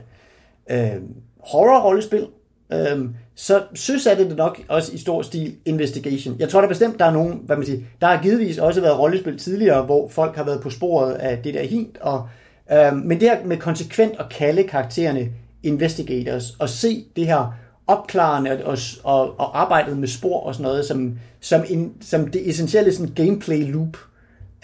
[0.71, 1.03] øh,
[1.41, 2.27] horror-rollespil,
[2.73, 6.37] øh, så søsatte det nok også i stor stil investigation.
[6.39, 8.99] Jeg tror da bestemt, der er nogen, hvad man siger, der har givetvis også været
[8.99, 12.29] rollespil tidligere, hvor folk har været på sporet af det der hint, og,
[12.73, 15.29] øh, men det her med konsekvent at kalde karaktererne
[15.63, 17.55] investigators og se det her
[17.87, 22.49] opklarende og, og, og arbejdet med spor og sådan noget, som, som, en, som det
[22.49, 23.97] essentielle sådan gameplay loop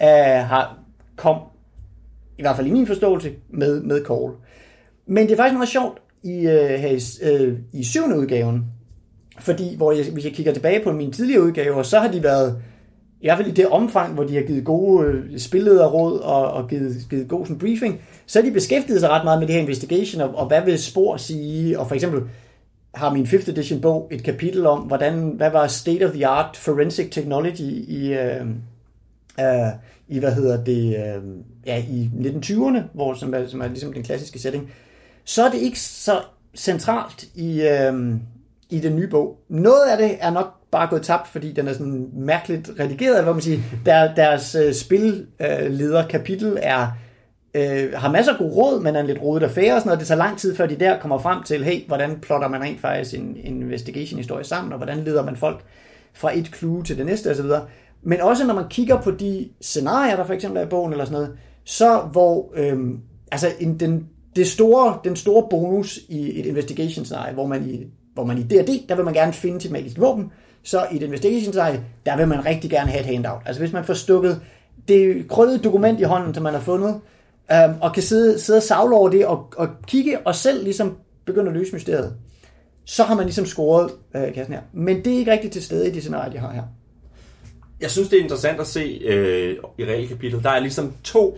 [0.03, 0.77] uh, har
[1.15, 1.37] kom,
[2.37, 4.31] i hvert fald i min forståelse, med, med Call.
[5.11, 8.65] Men det er faktisk meget sjovt i, uh, her i, uh, i syvende udgaven,
[9.39, 12.61] fordi hvor jeg, hvis jeg kigger tilbage på mine tidligere udgaver, så har de været
[13.21, 16.69] i hvert fald i det omfang, hvor de har givet gode øh, spillederråd og, og
[16.69, 19.61] givet, givet god sådan, briefing, så har de beskæftiget sig ret meget med det her
[19.61, 22.21] investigation, og, og hvad vil spor sige, og for eksempel
[22.95, 26.57] har min 5th edition bog et kapitel om, hvordan, hvad var state of the art
[26.57, 28.45] forensic technology i, øh,
[29.39, 29.71] øh,
[30.07, 31.23] i hvad hedder det, øh,
[31.65, 34.71] ja, i 1920'erne, hvor, som, er, som er ligesom den klassiske setting.
[35.25, 36.21] Så er det ikke så
[36.55, 38.15] centralt i, øh,
[38.69, 39.39] i den nye bog.
[39.49, 43.33] Noget af det er nok bare gået tabt, fordi den er sådan mærkeligt redigeret, hvor
[43.33, 46.87] man siger, der, deres øh, spilleder kapitel er
[47.53, 49.99] øh, har masser af gode råd, men er en lidt rodet affære og sådan noget.
[49.99, 52.81] Det tager lang tid, før de der kommer frem til, hey, hvordan plotter man rent
[52.81, 55.63] faktisk en, en investigation-historie sammen, og hvordan leder man folk
[56.13, 57.45] fra et clue til det næste osv.
[58.03, 61.05] Men også når man kigger på de scenarier, der for eksempel er i bogen eller
[61.05, 62.79] sådan noget, så hvor øh,
[63.31, 68.25] altså en, den, det store, den store bonus i et investigation-scenarie, hvor man i hvor
[68.25, 70.31] man i D&D, der vil man gerne finde til magiske våben,
[70.63, 73.41] så i et investigation site, der vil man rigtig gerne have et handout.
[73.45, 74.41] Altså hvis man får stukket
[74.87, 76.99] det krøllede dokument i hånden, som man har fundet,
[77.51, 80.97] øhm, og kan sidde, sidde og savle over det, og, og kigge og selv ligesom
[81.25, 82.13] begynde at løse mysteriet,
[82.85, 84.61] så har man ligesom scoret øh, kassen her.
[84.73, 86.63] Men det er ikke rigtig til stede i de scenarier, de har her.
[87.81, 90.43] Jeg synes, det er interessant at se øh, i regelkapitlet.
[90.43, 91.37] Der er ligesom to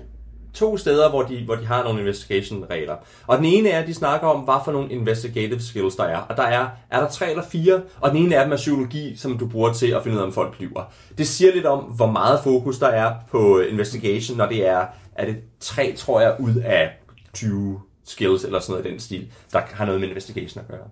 [0.53, 2.95] to steder, hvor de, hvor de har nogle investigation-regler.
[3.27, 6.17] Og den ene er, at de snakker om, hvad for nogle investigative skills der er.
[6.17, 9.15] Og der er, er der tre eller fire, og den ene af dem er psykologi,
[9.15, 10.83] som du bruger til at finde ud af, om folk lyver.
[11.17, 14.85] Det siger lidt om, hvor meget fokus der er på øh, investigation, når det er,
[15.15, 16.89] er det tre, tror jeg, ud af
[17.33, 20.87] 20 skills eller sådan noget i den stil, der har noget med investigation at gøre.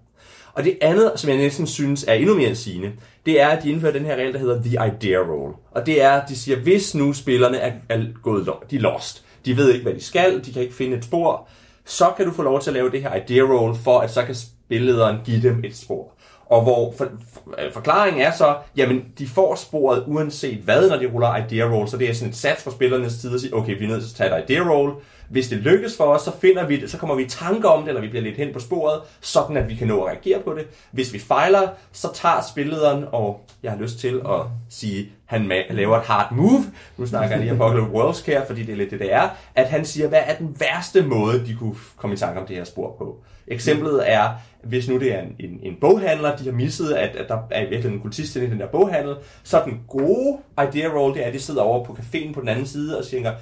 [0.53, 2.91] Og det andet, som jeg næsten synes er endnu mere sigende,
[3.25, 5.53] det er, at de indfører den her regel, der hedder The Idea Role.
[5.71, 9.25] Og det er, at de siger, hvis nu spillerne er, er gået, de er lost,
[9.45, 11.47] de ved ikke, hvad de skal, de kan ikke finde et spor,
[11.85, 14.23] så kan du få lov til at lave det her idea roll, for at så
[14.25, 16.13] kan spillederen give dem et spor.
[16.51, 21.05] Og hvor for, for, forklaringen er så, jamen de får sporet uanset hvad, når de
[21.05, 23.77] ruller idea roll, så det er sådan et sats fra spillernes side at sige, okay,
[23.77, 24.93] vi er nødt til at tage et idea roll,
[25.29, 27.81] hvis det lykkes for os, så finder vi det, så kommer vi i tanke om
[27.81, 30.39] det, eller vi bliver lidt hen på sporet, sådan at vi kan nå at reagere
[30.39, 30.67] på det.
[30.91, 35.97] Hvis vi fejler, så tager spillederen, og jeg har lyst til at sige, han laver
[35.97, 36.63] et hard move,
[36.97, 39.29] nu snakker jeg lige om Apocalypse Worlds Care, fordi det er lidt det, det er,
[39.55, 42.55] at han siger, hvad er den værste måde, de kunne komme i tanke om det
[42.55, 43.17] her spor på.
[43.47, 44.29] Eksemplet er,
[44.63, 47.59] hvis nu det er en, en, en boghandler, de har misset, at, at der er
[47.59, 50.37] i virkeligheden en kultist i den der boghandel, så den gode
[50.67, 53.05] idea roll, det er, at de sidder over på caféen på den anden side og
[53.05, 53.33] siger,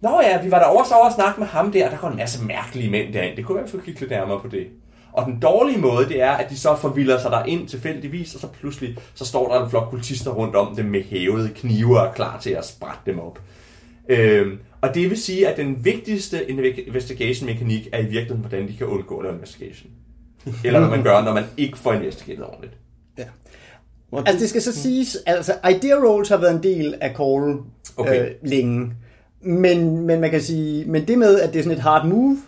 [0.00, 2.16] Nå ja, vi var der også over og snakke med ham der, der går en
[2.16, 3.36] masse mærkelige mænd derind.
[3.36, 4.66] Det kunne være, at vi skulle kigge lidt nærmere på det.
[5.12, 8.40] Og den dårlige måde, det er, at de så forvilder sig der ind tilfældigvis, og
[8.40, 12.14] så pludselig så står der en flok kultister rundt om dem med hævede knive og
[12.14, 13.38] klar til at sprætte dem op.
[14.08, 16.50] Øhm, og det vil sige, at den vigtigste
[16.86, 19.90] investigation-mekanik er i virkeligheden, hvordan de kan undgå en investigation.
[20.64, 22.72] Eller hvad man gør, når man ikke får investigeret ordentligt.
[23.18, 23.24] Ja.
[24.16, 27.58] Altså det skal så siges, altså idea rolls har været en del af Call
[27.96, 28.28] okay.
[28.28, 28.92] øh, længe.
[29.40, 32.38] Men, men man kan sige, men det med, at det er sådan et hard move,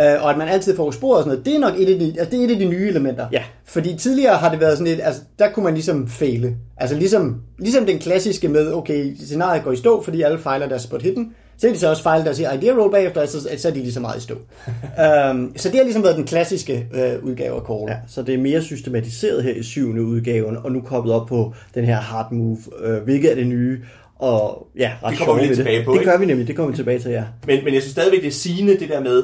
[0.00, 1.98] øh, og at man altid får sporet og sådan noget, det er nok et af
[1.98, 3.26] de, altså det er et af de nye elementer.
[3.32, 3.42] Ja.
[3.64, 6.56] Fordi tidligere har det været sådan et, altså der kunne man ligesom fejle.
[6.76, 10.82] Altså ligesom, ligesom den klassiske med, okay, scenariet går i stå, fordi alle fejler deres
[10.82, 13.68] spot hidden, Så er de så også fejl, der siger idea roll bagefter, så, så
[13.68, 14.34] er de lige så meget i stå.
[14.34, 17.84] um, så det har ligesom været den klassiske øh, udgave af Call.
[17.88, 21.52] Ja, så det er mere systematiseret her i syvende udgaven, og nu koblet op på
[21.74, 23.78] den her hard move, øh, hvilket er det nye,
[24.18, 25.84] og ja, ret Det kommer vi lidt tilbage det.
[25.84, 26.10] på, Det ikke?
[26.10, 27.24] gør vi nemlig, det kommer vi tilbage til, ja.
[27.46, 29.22] Men, men jeg synes stadigvæk, det er sigende det der med,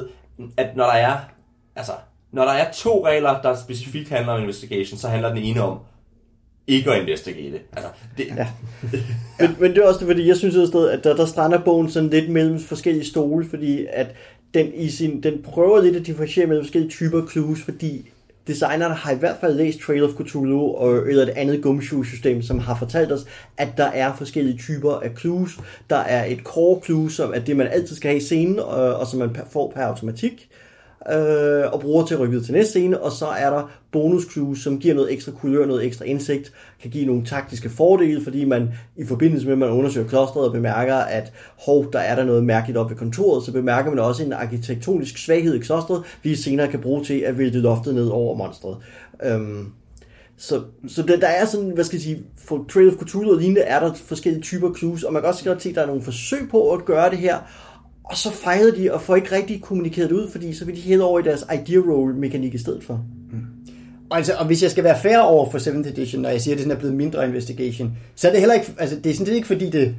[0.57, 1.17] at når der er,
[1.75, 1.91] altså,
[2.31, 5.79] når der er to regler, der specifikt handler om investigation, så handler den ene om
[6.67, 7.59] ikke at investigate.
[7.71, 8.47] Altså, det, ja.
[9.39, 11.63] Men, men det er også det, fordi jeg synes et sted, at der, der strander
[11.63, 14.15] bogen sådan lidt mellem forskellige stole, fordi at
[14.53, 18.09] den, i sin, den prøver lidt at differentiere mellem forskellige typer clues, fordi
[18.47, 22.59] designerne har i hvert fald læst Trail of Cthulhu og, eller et andet gumshoe-system, som
[22.59, 23.25] har fortalt os,
[23.57, 25.59] at der er forskellige typer af clues.
[25.89, 28.95] Der er et core clue, som er det, man altid skal have i scenen, og,
[28.95, 30.49] og som man får per automatik
[31.11, 34.23] øh, og bruger til at rykke videre til næste scene, og så er der bonus
[34.31, 38.45] clues, som giver noget ekstra kulør, noget ekstra indsigt, kan give nogle taktiske fordele, fordi
[38.45, 41.33] man i forbindelse med, at man undersøger klostret og bemærker, at
[41.65, 45.17] hov, der er der noget mærkeligt op ved kontoret, så bemærker man også en arkitektonisk
[45.17, 48.77] svaghed i klostret, vi senere kan bruge til at vælte loftet ned over monstret.
[49.23, 49.65] Øhm,
[50.37, 53.37] så, så der, der er sådan, hvad skal jeg sige, for Trail of Cthulhu og
[53.37, 55.87] lignende er der forskellige typer clues, og man kan også godt se, at der er
[55.87, 57.37] nogle forsøg på at gøre det her,
[58.09, 60.81] og så fejlede de og får ikke rigtig kommunikeret det ud, fordi så vil de
[60.81, 62.93] hælde over i deres idea roll mekanik i stedet for.
[64.09, 66.55] Og, altså, og hvis jeg skal være fair over for 7th edition, når jeg siger,
[66.55, 69.13] at det sådan er blevet mindre investigation, så er det heller ikke, altså, det er
[69.13, 69.95] sådan set ikke fordi, det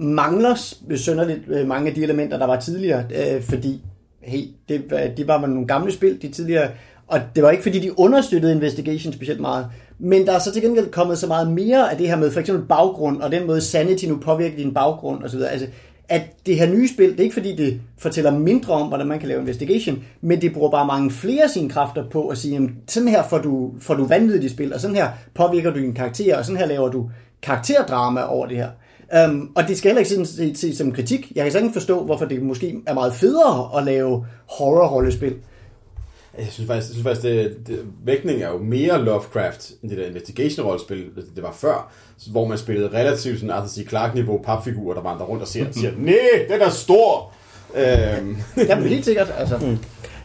[0.00, 3.04] mangler sønderligt øh, mange af de elementer, der var tidligere,
[3.34, 3.80] øh, fordi
[4.22, 6.68] hey, det, var- de var nogle gamle spil, de tidligere,
[7.06, 9.66] og det var ikke fordi, de understøttede investigation specielt meget,
[9.98, 12.40] men der er så til gengæld kommet så meget mere af det her med for
[12.40, 15.66] eksempel baggrund, og den måde Sanity nu påvirker din baggrund osv., altså
[16.08, 19.18] at det her nye spil, det er ikke fordi, det fortæller mindre om, hvordan man
[19.18, 22.54] kan lave investigation, men det bruger bare mange flere af sine kræfter på at sige,
[22.54, 25.78] jamen, sådan her får du, får du vanvittigt i spil, og sådan her påvirker du
[25.78, 27.10] din karakter, og sådan her laver du
[27.42, 28.68] karakterdrama over det her.
[29.28, 31.32] Um, og det skal heller ikke ses, set ses som kritik.
[31.34, 35.34] Jeg kan sagtens forstå, hvorfor det måske er meget federe at lave horror-rollespil.
[36.38, 39.98] Jeg synes faktisk, jeg synes faktisk det, det, vægtning er jo mere Lovecraft, end det
[39.98, 41.92] der investigation-rollespil, det var før,
[42.30, 43.88] hvor man spillede relativt sådan Arthur C.
[43.88, 47.32] Clarke-niveau papfigurer, der vandrer rundt og siger, siger nej, den er stor!
[47.74, 48.36] Øhm,
[48.68, 49.58] Jamen helt sikkert, altså.
[49.58, 49.78] Mm.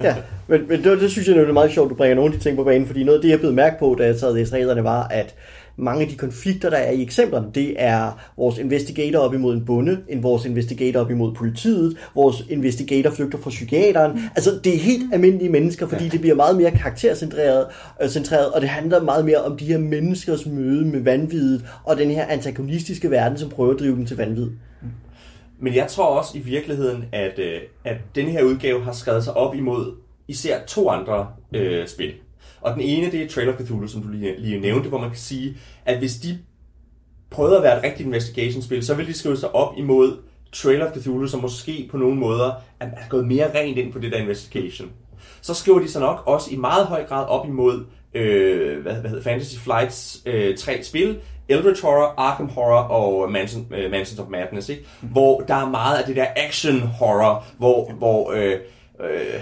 [0.04, 0.16] Ja,
[0.48, 2.44] men, men det, det synes jeg det er meget sjovt, du bringer nogle af de
[2.44, 4.56] ting på banen, fordi noget af det, jeg blev mærke på, da jeg sad læste
[4.56, 5.36] reglerne, var, at
[5.78, 9.66] mange af de konflikter, der er i eksemplerne, det er vores investigator op imod en
[9.66, 14.20] bonde, en vores investigator op imod politiet, vores investigator flygter fra psykiateren.
[14.36, 17.66] Altså, det er helt almindelige mennesker, fordi det bliver meget mere karaktercentreret,
[18.04, 21.98] øh, centreret, og det handler meget mere om de her menneskers møde med vanvittet, og
[21.98, 24.50] den her antagonistiske verden, som prøver at drive dem til vanvid.
[25.60, 29.34] Men jeg tror også i virkeligheden, at, øh, at denne her udgave har skrevet sig
[29.34, 29.96] op imod
[30.28, 32.14] især to andre øh, spil.
[32.62, 35.10] Og den ene, det er Trail of Cthulhu, som du lige, lige nævnte, hvor man
[35.10, 36.40] kan sige, at hvis de
[37.30, 40.18] prøvede at være et rigtigt investigation-spil, så vil de skrive sig op imod
[40.52, 44.12] Trail of Cthulhu, som måske på nogle måder er, gået mere rent ind på det
[44.12, 44.90] der investigation.
[45.42, 49.10] Så skriver de så nok også i meget høj grad op imod øh, hvad, hvad
[49.10, 54.28] hedder Fantasy Flights øh, tre spil, Eldritch Horror, Arkham Horror og Mansion, øh, Mansions of
[54.30, 54.86] Madness, ikke?
[55.02, 58.60] hvor der er meget af det der action horror, hvor, hvor øh,
[59.00, 59.42] øh,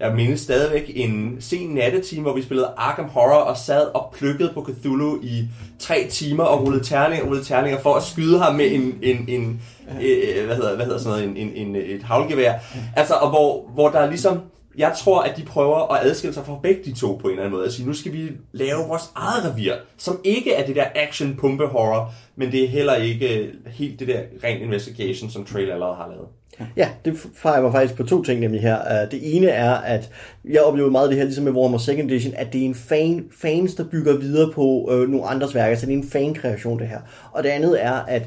[0.00, 4.50] jeg mindes stadigvæk en sen nattetime, hvor vi spillede Arkham Horror og sad og plukkede
[4.54, 8.54] på Cthulhu i tre timer og rullede terninger, og rullede terninger for at skyde ham
[8.54, 9.60] med en, en, en
[10.02, 12.54] øh, øh, hvad, hedder, hvad hedder sådan noget, en, en, en, et havlgevær.
[12.96, 14.40] Altså, og hvor, hvor der er ligesom,
[14.78, 17.44] jeg tror, at de prøver at adskille sig fra begge de to på en eller
[17.44, 17.66] anden måde.
[17.66, 21.36] At sige, nu skal vi lave vores eget revir, som ikke er det der action
[21.36, 25.70] pumpe horror, men det er heller ikke øh, helt det der ren investigation, som Trail
[25.70, 26.28] allerede har lavet.
[26.76, 28.78] Ja, det fejrer mig faktisk på to ting nemlig her.
[28.78, 30.10] Øh, det ene er, at
[30.44, 33.24] jeg oplever meget det her, ligesom med Warhammer Second Edition, at det er en fan,
[33.40, 36.88] fans, der bygger videre på øh, nogle andres værker, så det er en fankreation det
[36.88, 37.00] her.
[37.32, 38.22] Og det andet er, at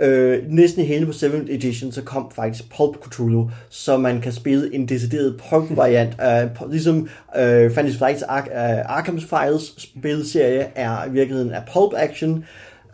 [0.00, 4.74] øh, næsten hele på 7th edition, så kom faktisk Pulp Cthulhu, så man kan spille
[4.74, 6.14] en decideret pulp-variant.
[6.18, 11.62] Uh, øh, ligesom øh, Fantasy Flights Ar- uh, Arkham's Files spilserie er i virkeligheden af
[11.72, 12.44] pulp action,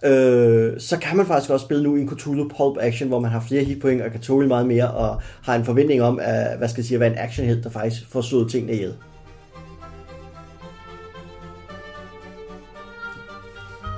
[0.04, 3.40] øh, så kan man faktisk også spille nu en Cthulhu Pulp Action, hvor man har
[3.40, 6.80] flere hitpoint og kan tåle meget mere, og har en forventning om, at, hvad skal
[6.80, 8.94] jeg sige, at være en actionheld, der faktisk får slået tingene ihjel.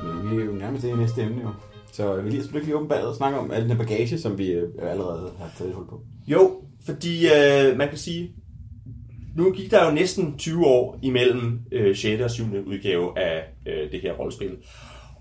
[0.04, 1.48] Men vi er jo nærmest det næste emne jo.
[1.92, 4.38] Så jeg vil lige, skulle ikke lige åbne og snakke om al den bagage, som
[4.38, 6.00] vi øh, allerede har taget hul på.
[6.26, 8.34] Jo, fordi øh, man kan sige,
[9.36, 12.22] nu gik der jo næsten 20 år imellem øh, 6.
[12.22, 12.44] og 7.
[12.66, 14.56] udgave af øh, det her rollespil.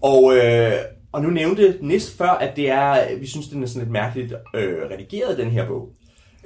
[0.02, 0.74] Og, øh,
[1.12, 4.34] og nu nævnte Nis før, at det er, vi synes, den er sådan lidt mærkeligt
[4.56, 5.90] øh, redigeret, den her bog.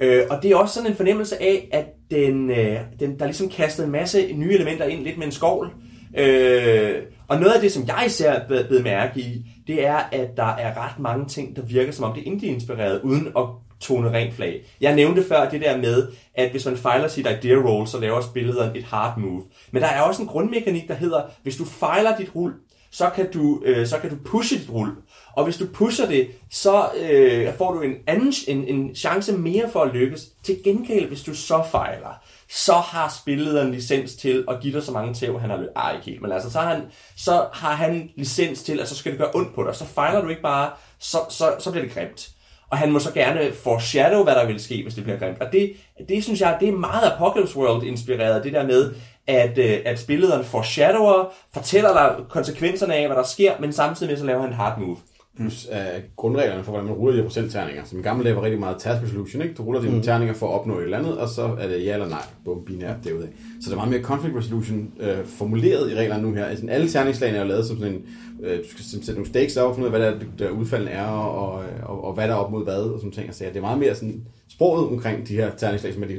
[0.00, 3.48] Øh, og det er også sådan en fornemmelse af, at den, øh, den, der ligesom
[3.48, 5.70] kastet en masse nye elementer ind, lidt med en skovl.
[6.18, 6.94] Øh,
[7.28, 10.84] Og noget af det, som jeg især blev mærke i, det er, at der er
[10.84, 13.44] ret mange ting, der virker som om det er indie-inspireret, uden at
[13.80, 14.60] tone rent flag.
[14.80, 18.20] Jeg nævnte før det der med, at hvis man fejler sit idea roll, så laver
[18.20, 19.42] spillederen et hard move.
[19.70, 22.52] Men der er også en grundmekanik, der hedder, hvis du fejler dit rul,
[22.94, 24.90] så kan du, øh, så kan du pushe dit rul.
[25.32, 29.70] Og hvis du pusher det, så øh, får du en, anden, en, en chance mere
[29.72, 30.28] for at lykkes.
[30.42, 34.92] Til gengæld, hvis du så fejler, så har spillederen licens til at give dig så
[34.92, 35.72] mange tæv, han har løbet.
[35.76, 36.82] Ej, ikke helt, men altså, så har, han,
[37.16, 39.74] så har han licens til, at så skal det gøre ondt på dig.
[39.74, 42.30] Så fejler du ikke bare, så, så, så bliver det grimt.
[42.70, 45.40] Og han må så gerne foreshadow, hvad der vil ske, hvis det bliver grimt.
[45.40, 45.72] Og det,
[46.08, 48.94] det synes jeg, det er meget Apocalypse World inspireret, det der med,
[49.26, 54.18] at, øh, at spillederen foreshadower, fortæller dig konsekvenserne af, hvad der sker, men samtidig med,
[54.18, 54.96] så laver han en hard move.
[55.36, 57.84] Plus uh, grundreglerne for, hvordan man ruller de her procentterninger.
[57.84, 59.54] Som i gamle dage var rigtig meget task resolution, ikke?
[59.54, 60.02] Du ruller dine mm.
[60.02, 62.64] terninger for at opnå et eller andet, og så er det ja eller nej, bum,
[62.64, 63.28] binært derude.
[63.62, 66.44] Så der er meget mere conflict resolution uh, formuleret i reglerne nu her.
[66.44, 68.02] Altså, alle terningslagene er jo lavet som sådan en,
[68.38, 70.90] uh, du skal sætte nogle stakes op, og finde ud af, hvad der, der udfaldene
[70.90, 73.26] er, og, og, og, hvad der er op mod hvad, og sådan ting.
[73.26, 76.18] Altså, det er meget mere sådan sproget omkring de her terningslag, som er de,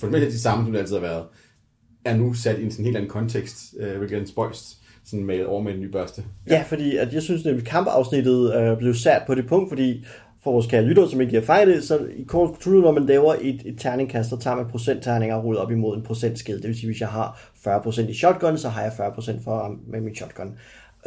[0.00, 1.24] for det meste de samme, som det altid har været,
[2.06, 4.76] er nu sat i en sådan helt anden kontekst, uh, hvilket er en spøjst
[5.06, 6.22] sådan med over med en ny børste.
[6.48, 10.04] Ja, fordi at jeg synes, at kampafsnittet øh, blev sat på det punkt, fordi
[10.42, 13.06] for vores kære lyttere, som ikke giver fejl så i Call of Cthulhu, når man
[13.06, 16.56] laver et, et terningkast, så tager man procentterninger og ruller op imod en procentskede.
[16.56, 20.00] Det vil sige, hvis jeg har 40% i shotgun, så har jeg 40% for, med
[20.00, 20.54] min shotgun.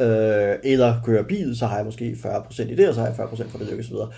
[0.00, 3.16] Øh, eller kører bil, så har jeg måske 40% i det, og så har jeg
[3.16, 4.10] 40% for det lykkes videre.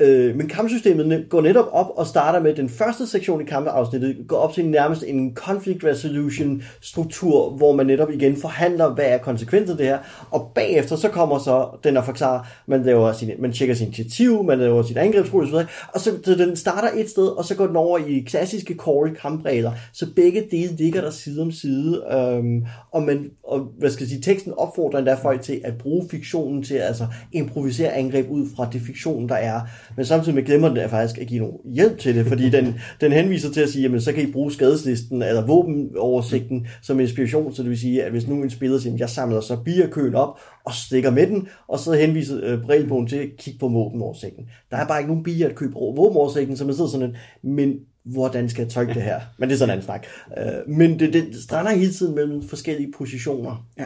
[0.00, 4.36] Øh, men kampsystemet går netop op og starter med den første sektion i kampeafsnittet, går
[4.36, 9.70] op til nærmest en conflict resolution struktur, hvor man netop igen forhandler, hvad er konsekvensen
[9.70, 9.98] af det her,
[10.30, 14.44] og bagefter så kommer så den at forklare, man, laver sin, man tjekker sin initiativ,
[14.44, 17.66] man laver sit angrebsrulle osv., og så, så den starter et sted, og så går
[17.66, 22.64] den over i klassiske core kampregler, så begge dele ligger der side om side, øhm,
[22.90, 26.62] og, man, og hvad skal jeg sige, teksten opfordrer endda folk til at bruge fiktionen
[26.62, 29.60] til at altså, improvisere angreb ud fra det fiktion, der er,
[29.96, 33.12] men samtidig med glemmer den faktisk at give nogen hjælp til det, fordi den, den
[33.12, 37.62] henviser til at sige, jamen så kan I bruge skadeslisten eller våbenoversigten som inspiration, så
[37.62, 40.74] det vil sige, at hvis nu en spiller siger, jeg samler så bierkøen op og
[40.74, 44.44] stikker med den, og så henviser øh, Brelbogen til at kigge på våbenoversigten.
[44.70, 47.74] Der er bare ikke nogen bier at købe våbenoversigten, så man sidder sådan, men
[48.04, 49.20] hvordan skal jeg trykke det her?
[49.38, 50.06] Men det er sådan en snak.
[50.38, 53.66] Øh, men det, det strander hele tiden mellem forskellige positioner.
[53.78, 53.84] Ja.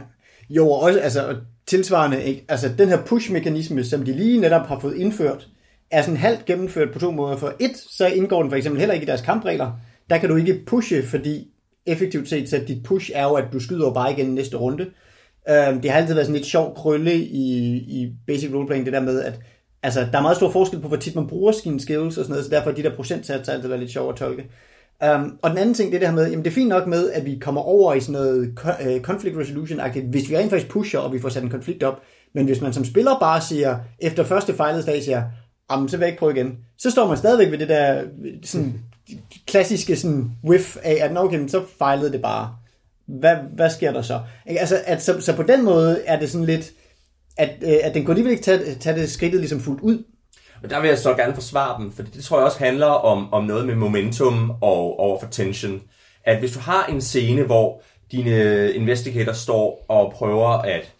[0.51, 1.37] Jo, og også altså,
[1.67, 2.45] tilsvarende, ikke?
[2.49, 5.49] altså den her push-mekanisme, som de lige netop har fået indført,
[5.95, 7.37] er sådan halvt gennemført på to måder.
[7.37, 9.73] For et, så indgår den for eksempel heller ikke i deres kampregler.
[10.11, 11.49] Der kan du ikke pushe, fordi
[11.87, 14.87] effektivt set, så dit push er jo, at du skyder bare igen næste runde.
[15.51, 19.01] Um, det har altid været sådan lidt sjov krølle i, i basic roleplaying, det der
[19.01, 19.41] med, at
[19.83, 22.29] altså, der er meget stor forskel på, hvor tit man bruger sine skills og sådan
[22.29, 24.45] noget, så derfor er de der procentsatser altid været lidt sjov at tolke.
[25.15, 26.87] Um, og den anden ting, det er det her med, jamen det er fint nok
[26.87, 30.71] med, at vi kommer over i sådan noget øh, conflict resolution-agtigt, hvis vi rent faktisk
[30.71, 32.01] pusher, og vi får sat en konflikt op,
[32.35, 35.23] men hvis man som spiller bare siger, efter første fejlede dag siger,
[35.71, 36.59] jamen, så vil jeg ikke prøve igen.
[36.79, 38.05] Så står man stadigvæk ved det der
[38.45, 38.81] sådan,
[39.47, 42.57] klassiske sådan, whiff af, at okay, så fejlede det bare.
[43.07, 44.21] Hvad, hvad sker der så?
[44.47, 46.71] Altså, at, så, så på den måde er det sådan lidt,
[47.37, 50.05] at, øh, at den kunne alligevel ikke tage, tage det skridtet ligesom fuldt ud.
[50.63, 53.33] Men der vil jeg så gerne forsvare dem, for det tror jeg også handler om,
[53.33, 55.83] om noget med momentum og over for tension.
[56.25, 60.93] At hvis du har en scene, hvor dine investigator står og prøver at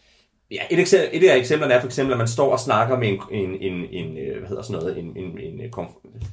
[0.51, 3.09] Ja, et, eksempel, et af eksemplerne er for eksempel, at man står og snakker med
[3.09, 5.91] en, en, en, en øh, hvad hedder sådan noget, en, en, en konf,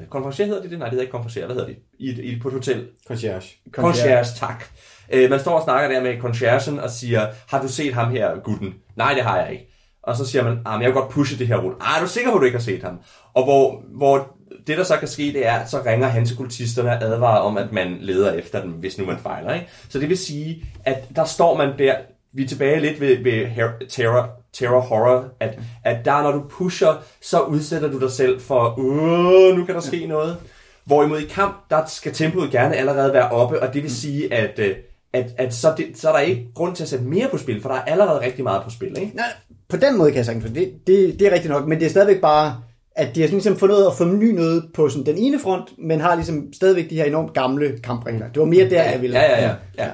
[0.10, 0.80] konferencier hedder det det?
[0.80, 1.78] Nej, det hedder ikke konferencier, hvad hedder det?
[2.00, 2.88] I, i, på et hotel.
[3.08, 3.58] Concierge.
[3.72, 4.64] Concierge, tak.
[5.12, 8.40] Øh, man står og snakker der med conciergen og siger, har du set ham her,
[8.44, 8.74] gutten?
[8.96, 9.68] Nej, det har jeg ikke.
[10.04, 11.78] Og så siger man, ah, men jeg vil godt pushe det her rulle.
[11.82, 13.00] Ah, er du sikker på, at du ikke har set ham?
[13.34, 14.38] Og hvor, hvor
[14.68, 17.40] det, der så kan ske, det er, at så ringer han til kultisterne og advarer
[17.40, 19.54] om, at man leder efter dem, hvis nu man fejler.
[19.54, 19.68] Ikke?
[19.90, 21.96] Så det vil sige, at der står man der
[22.34, 27.04] vi er tilbage lidt ved, ved terror, terror horror, at, at der når du pusher,
[27.22, 30.38] så udsætter du dig selv for, uh, nu kan der ske noget.
[30.86, 34.60] Hvorimod i kamp, der skal tempoet gerne allerede være oppe, og det vil sige, at,
[34.60, 34.76] øh,
[35.14, 37.62] at, at så, det, så er der ikke grund til at sætte mere på spil,
[37.62, 38.98] for der er allerede rigtig meget på spil.
[38.98, 39.16] Ikke?
[39.16, 39.26] Nej,
[39.70, 41.90] på den måde kan jeg sagtens, det, det, det er rigtigt nok, men det er
[41.90, 42.62] stadigvæk bare
[42.96, 46.16] at de har ligesom fundet at forny noget på sådan den ene front, men har
[46.16, 48.28] ligesom stadigvæk de her enormt gamle kampregler.
[48.28, 49.20] Det var mere der, jeg ville.
[49.20, 49.54] Ja, ja, ja.
[49.86, 49.90] ja.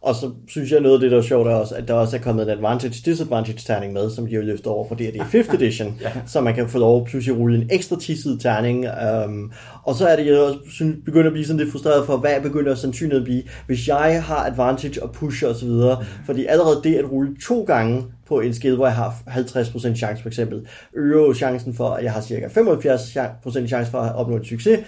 [0.00, 2.16] Og så synes jeg noget af det, der er sjovt, er også, at der også
[2.16, 5.54] er kommet en advantage-disadvantage-terning med, som de har løftet over for det, det er 5th
[5.54, 6.12] edition, ja.
[6.26, 8.86] så man kan få lov pludselig at rulle en ekstra 10 terning.
[9.26, 9.52] Um,
[9.84, 12.40] og så er det, jeg også synes, begynder at blive sådan lidt frustreret for, hvad
[12.42, 16.06] begynder sandsynligheden at blive, hvis jeg har advantage og pusher osv., mm.
[16.26, 20.22] fordi allerede det at rulle to gange på en skid, hvor jeg har 50% chance
[20.22, 24.44] for eksempel, øger chancen for, at jeg har cirka 75% chance for at opnå en
[24.44, 24.78] succes.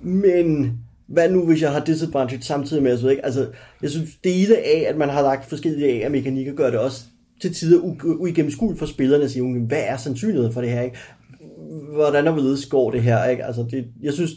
[0.00, 3.24] Men hvad nu, hvis jeg har disadvantage samtidig med, altså, ikke?
[3.24, 3.46] altså
[3.82, 7.04] jeg synes, dele af, at man har lagt forskellige af mekanikker, gør det også
[7.40, 10.96] til tider uigennemskueligt for spillerne at sige, hvad er sandsynligheden for det her, ikke?
[11.92, 13.44] hvordan og hvorledes går det her, ikke?
[13.44, 14.30] Altså, det, jeg synes,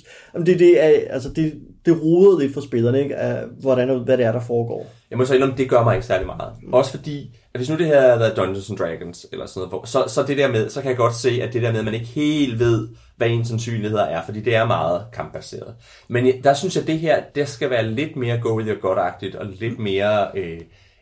[0.46, 1.54] det, det, er, altså, det,
[1.86, 3.16] det roder lidt for spillerne, ikke?
[3.16, 4.92] Af, hvordan, hvad det er, der foregår.
[5.10, 6.54] Jeg må så indrømme, det gør mig ikke særlig meget.
[6.72, 10.04] Også fordi, hvis nu det her havde været Dungeons and Dragons, eller sådan noget, så,
[10.08, 11.94] så det der med, så kan jeg godt se, at det der med, at man
[11.94, 15.76] ikke helt ved, hvad ens sandsynligheder er, fordi det er meget kampbaseret.
[16.08, 18.78] Men der synes jeg, at det her, det skal være lidt mere go with your
[18.78, 20.62] gut-agtigt, og lidt mere, øh,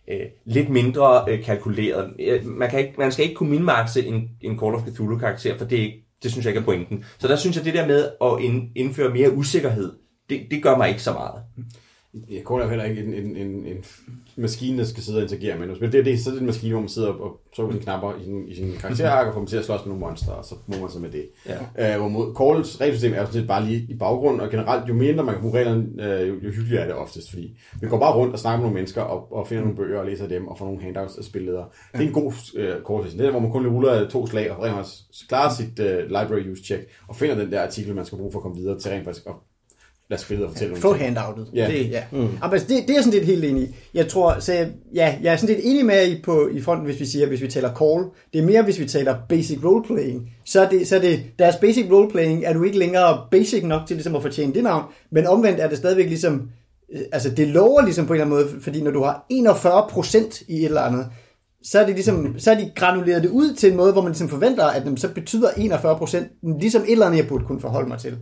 [0.10, 2.10] øh, lidt mindre øh, kalkuleret.
[2.20, 5.66] Øh, Man, kan ikke, man skal ikke kunne minmaxe en, en Call of Cthulhu-karakter, for
[5.66, 5.94] det,
[6.24, 7.06] det synes jeg ikke er pointen.
[7.20, 9.92] Så der synes jeg, det der med at ind, indføre mere usikkerhed,
[10.30, 11.42] det, det gør mig ikke så meget.
[12.14, 13.84] Jeg kunne heller ikke en, en, en, en
[14.36, 15.82] maskine, der skal sidde og interagere med noget.
[15.82, 17.84] Men det er, det, så er det en maskine, hvor man sidder og trykker på
[17.84, 20.32] knapper i sin, i sin karakterark og får dem til at slås med nogle monster,
[20.32, 21.26] og så må man så med det.
[21.46, 21.94] Ja.
[21.94, 24.94] Øh, hvorimod Calls regelsystem er jo sådan set bare lige i baggrund, og generelt jo
[24.94, 28.00] mindre man kan bruge reglerne, øh, jo, jo hyggeligere er det oftest, fordi vi går
[28.00, 30.48] bare rundt og snakker med nogle mennesker, og, og finder nogle bøger og læser dem,
[30.48, 31.66] og får nogle handouts af spilledere.
[31.92, 34.28] Det er en god øh, Calls Det er der, hvor man kun lige ruller to
[34.28, 37.96] slag, og rent faktisk klarer sit øh, library use check, og finder den der artikel,
[37.96, 39.34] man skal bruge for at komme videre til rent faktisk at
[40.10, 41.20] lade spillet og fortælle Få nogle ting.
[41.20, 41.48] handoutet.
[41.54, 41.68] Ja.
[41.68, 42.04] Det, ja.
[42.12, 42.28] Mm.
[42.42, 43.76] Altså, det, det er sådan lidt helt enig i.
[43.94, 46.86] Jeg tror, så jeg, ja, jeg er sådan lidt enig med i, på, i fronten,
[46.86, 48.04] hvis vi siger, hvis vi taler call.
[48.34, 50.30] Det er mere, hvis vi taler basic roleplaying.
[50.46, 53.82] Så er det, så er det deres basic roleplaying, er du ikke længere basic nok
[53.88, 56.50] til ligesom at fortjene det navn, men omvendt er det stadigvæk ligesom,
[56.94, 60.44] øh, altså det lover ligesom på en eller anden måde, fordi når du har 41%
[60.48, 61.06] i et eller andet,
[61.64, 64.12] så er, det ligesom, så er de granuleret det ud til en måde, hvor man
[64.12, 67.88] ligesom forventer, at jamen, så betyder 41% ligesom et eller andet, jeg burde kunne forholde
[67.90, 68.18] mig til.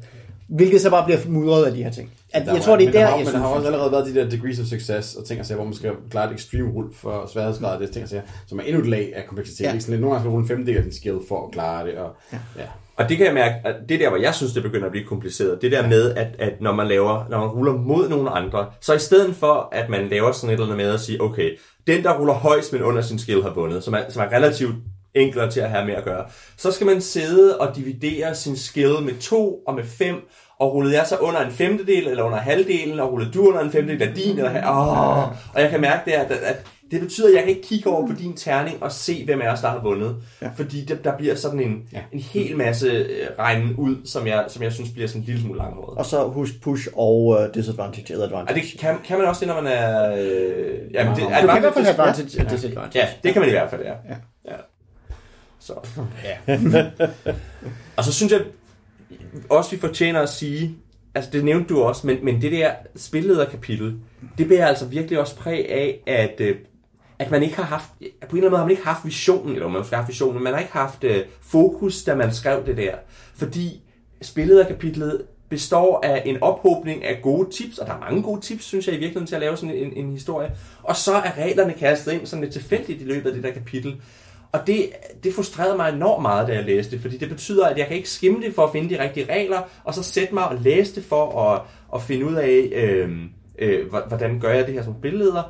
[0.49, 2.11] Hvilket så bare bliver mudret af de her ting.
[2.33, 3.57] At, Der jeg tror, det er men der, der, har, jeg men der har synes,
[3.57, 5.91] også allerede været de der degrees of success og ting og sager, hvor man skal
[6.11, 8.87] klare et extreme rul for sværhedsgrad af det ting og sager, som er endnu et
[8.87, 9.65] lag af kompleksitet.
[9.65, 9.73] Ja.
[9.73, 9.79] Ja.
[9.79, 11.87] Sådan lidt, nogle gange skal du rulle en femtedel af din skill for at klare
[11.87, 11.95] det.
[11.95, 12.37] Og, ja.
[12.57, 12.65] ja.
[12.97, 14.91] Og det kan jeg mærke, at det er der, hvor jeg synes, det begynder at
[14.91, 15.61] blive kompliceret.
[15.61, 18.93] Det der med, at, at når man laver, når man ruller mod nogle andre, så
[18.93, 22.03] i stedet for, at man laver sådan et eller andet med at sige, okay, den
[22.03, 24.75] der ruller højst, men under sin skill har vundet, som er, som er relativt
[25.21, 26.25] enklere til at have med at gøre,
[26.57, 30.15] så skal man sidde og dividere sin skill med to og med fem,
[30.59, 33.71] og rullede jeg så under en femtedel, eller under halvdelen, og rullede du under en
[33.71, 37.33] femtedel af din, eller, åh, og jeg kan mærke det, at, at det betyder, at
[37.33, 39.81] jeg kan ikke kigge over på din terning og se, hvem af os, der har
[39.83, 40.15] vundet.
[40.41, 40.49] Ja.
[40.55, 41.97] Fordi der, der bliver sådan en, ja.
[41.97, 42.03] Ja.
[42.11, 45.41] en hel masse øh, regnen ud, som jeg, som jeg synes bliver sådan en lille
[45.41, 45.97] smule langhåret.
[45.97, 48.71] Og så husk push og uh, disadvantage eller Og advantage.
[48.71, 50.15] det kan, kan man også det, når man er...
[50.15, 52.09] Øh, jamen, det, du kan i hvert fald have ja.
[52.09, 53.05] advantage og disadvantage.
[53.05, 53.93] Ja, det kan man i hvert fald, ja.
[54.09, 54.15] Ja.
[54.45, 54.55] ja.
[55.67, 55.73] Så.
[56.23, 56.59] Ja.
[57.97, 58.41] og så synes jeg
[59.49, 60.75] også, vi fortjener at sige,
[61.15, 63.95] altså det nævnte du også, men, men det der spillederkapitel,
[64.37, 66.55] det bærer altså virkelig også præg af, at, øh,
[67.19, 69.55] at man ikke har haft, på en eller anden måde har man ikke haft visionen,
[69.55, 72.65] eller man har haft visionen, men man har ikke haft øh, fokus, da man skrev
[72.65, 72.95] det der.
[73.35, 73.81] Fordi
[74.21, 78.87] spillederkapitlet består af en ophobning af gode tips, og der er mange gode tips, synes
[78.87, 80.51] jeg i virkeligheden, til at lave sådan en, en historie.
[80.83, 83.95] Og så er reglerne kastet ind sådan lidt tilfældigt i løbet af det der kapitel.
[84.51, 84.89] Og det,
[85.23, 87.95] det frustrerede mig enormt meget, da jeg læste det, fordi det betyder, at jeg kan
[87.95, 90.95] ikke skimme det for at finde de rigtige regler, og så sætte mig og læse
[90.95, 91.61] det for at,
[91.95, 93.09] at finde ud af, øh,
[93.59, 95.43] øh, hvordan gør jeg det her som billeder.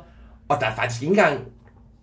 [0.48, 1.40] Og der er faktisk ikke engang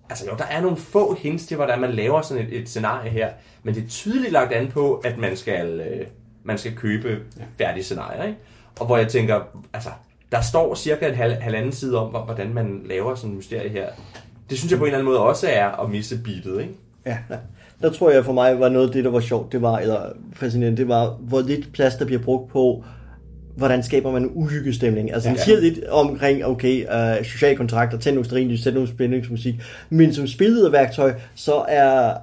[0.10, 3.10] Altså jo, der er nogle få hints til, hvordan man laver sådan et, et scenarie
[3.10, 3.30] her,
[3.64, 6.08] men det er tydeligt lagt an på, at man skal, øh,
[6.44, 7.20] man skal købe
[7.58, 8.38] færdige scenarier, ikke?
[8.80, 9.42] Og hvor jeg tænker,
[9.74, 9.90] altså,
[10.32, 13.70] der står cirka en halv, halvanden side om, hvor- hvordan man laver sådan en mysterie
[13.70, 13.90] her.
[14.50, 16.74] Det synes jeg på en eller anden måde også er at misse beatet, ikke?
[17.06, 17.18] Ja.
[17.82, 20.02] Der tror jeg for mig var noget af det, der var sjovt, det var, eller
[20.34, 22.84] fascinerende, det var, hvor lidt plads der bliver brugt på,
[23.58, 25.14] hvordan skaber man en uhyggestemning.
[25.14, 25.44] Altså, han Ja.
[25.44, 26.86] siger lidt omkring, okay,
[27.20, 29.56] uh, sociale kontrakter, tænd nogle stearinlys, sæt nogle spændingsmusik,
[29.90, 32.14] men som spillederværktøj, så er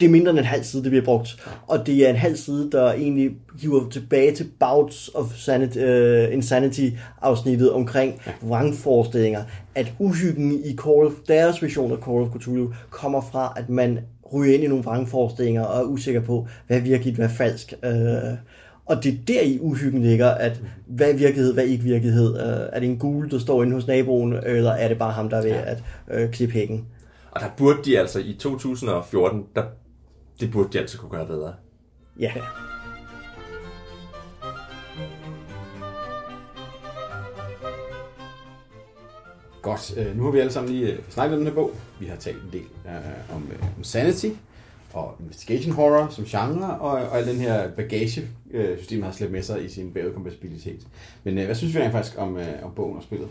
[0.00, 1.36] det er mindre end en halv side, det bliver brugt.
[1.66, 3.30] Og det er en halv side, der egentlig
[3.60, 9.42] giver tilbage til Bouts of Sanity, uh, Insanity-afsnittet omkring vrangforestillinger.
[9.74, 13.98] At uhyggen i Call of, deres version af Call of Cthulhu kommer fra, at man
[14.34, 17.74] ryger ind i nogle vrangforestillinger og er usikker på, hvad virkeligt, hvad falsk.
[17.82, 18.38] Uh,
[18.86, 22.34] og det er der i uhyggen ligger, at hvad er virkelighed, hvad er ikke virkelighed.
[22.34, 25.28] Uh, er det en gul, der står inde hos naboen, eller er det bare ham,
[25.28, 25.82] der er ved at
[26.14, 26.86] uh, klippe hækken?
[27.30, 29.62] Og der burde de altså i 2014, der,
[30.40, 31.52] det burde de altså kunne gøre bedre.
[32.20, 32.32] Ja.
[39.64, 39.94] Godt.
[39.96, 41.70] Øh, nu har vi alle sammen lige øh, snakket om den her bog.
[42.00, 44.26] Vi har talt en del øh, om, øh, om sanity
[44.92, 49.32] og investigation horror som genre, og, og al den her bagage, øh, systemet har slæbt
[49.32, 50.80] med sig i sin bagudkompatibilitet.
[51.24, 53.28] Men øh, hvad synes vi rent faktisk om, øh, om bogen og spillet?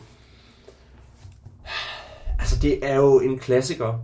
[2.39, 3.99] Altså, det er jo en klassiker.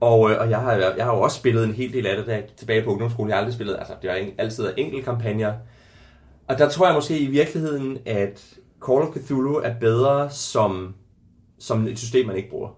[0.00, 2.26] Og, øh, og jeg, har, jeg har jo også spillet en hel del af det,
[2.26, 3.28] da jeg gik tilbage på ungdomsskolen.
[3.28, 5.52] Jeg har aldrig spillet, altså det var en- altid enkelt kampagner.
[6.48, 8.54] Og der tror jeg måske i virkeligheden, at
[8.86, 10.94] Call of Cthulhu er bedre som,
[11.66, 12.68] som et system, man ikke bruger.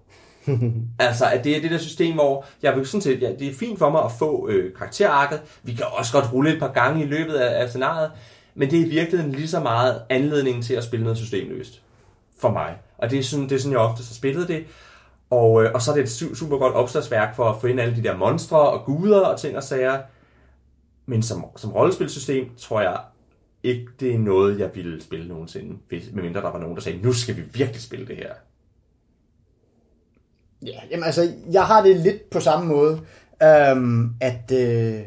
[0.99, 3.55] altså, at det er det der system, hvor jeg vil sådan set, ja, det er
[3.55, 5.43] fint for mig at få øh, karakterarket.
[5.63, 8.11] Vi kan også godt rulle et par gange i løbet af, af scenariet,
[8.55, 11.83] men det er i virkeligheden lige så meget anledningen til at spille noget systemløst
[12.41, 12.77] for mig.
[12.99, 14.65] Og det er sådan, det er sådan jeg ofte har spillet det.
[15.31, 17.81] Og, øh, og så er det et su- super godt opslagsværk for at få ind
[17.81, 19.99] alle de der monstre og guder og ting og sager.
[21.07, 22.99] Men som, som rollespilsystem tror jeg
[23.63, 25.77] ikke, det er noget, jeg ville spille nogensinde.
[25.89, 28.33] Hvis, medmindre der var nogen, der sagde, nu skal vi virkelig spille det her.
[30.63, 33.01] Ja, jamen altså, jeg har det lidt på samme måde,
[33.43, 35.01] øhm, at, øh,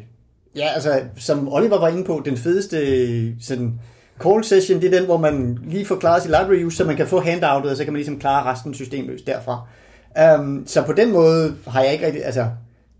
[0.56, 3.80] ja, altså, som Oliver var inde på, den fedeste sådan,
[4.24, 6.95] call session, det er den, hvor man lige får klaret sit library use, så man
[6.95, 9.68] kan få handoutet, og så kan man ligesom klare resten systemløst derfra.
[10.20, 12.45] Øhm, så på den måde har jeg ikke rigtig, altså,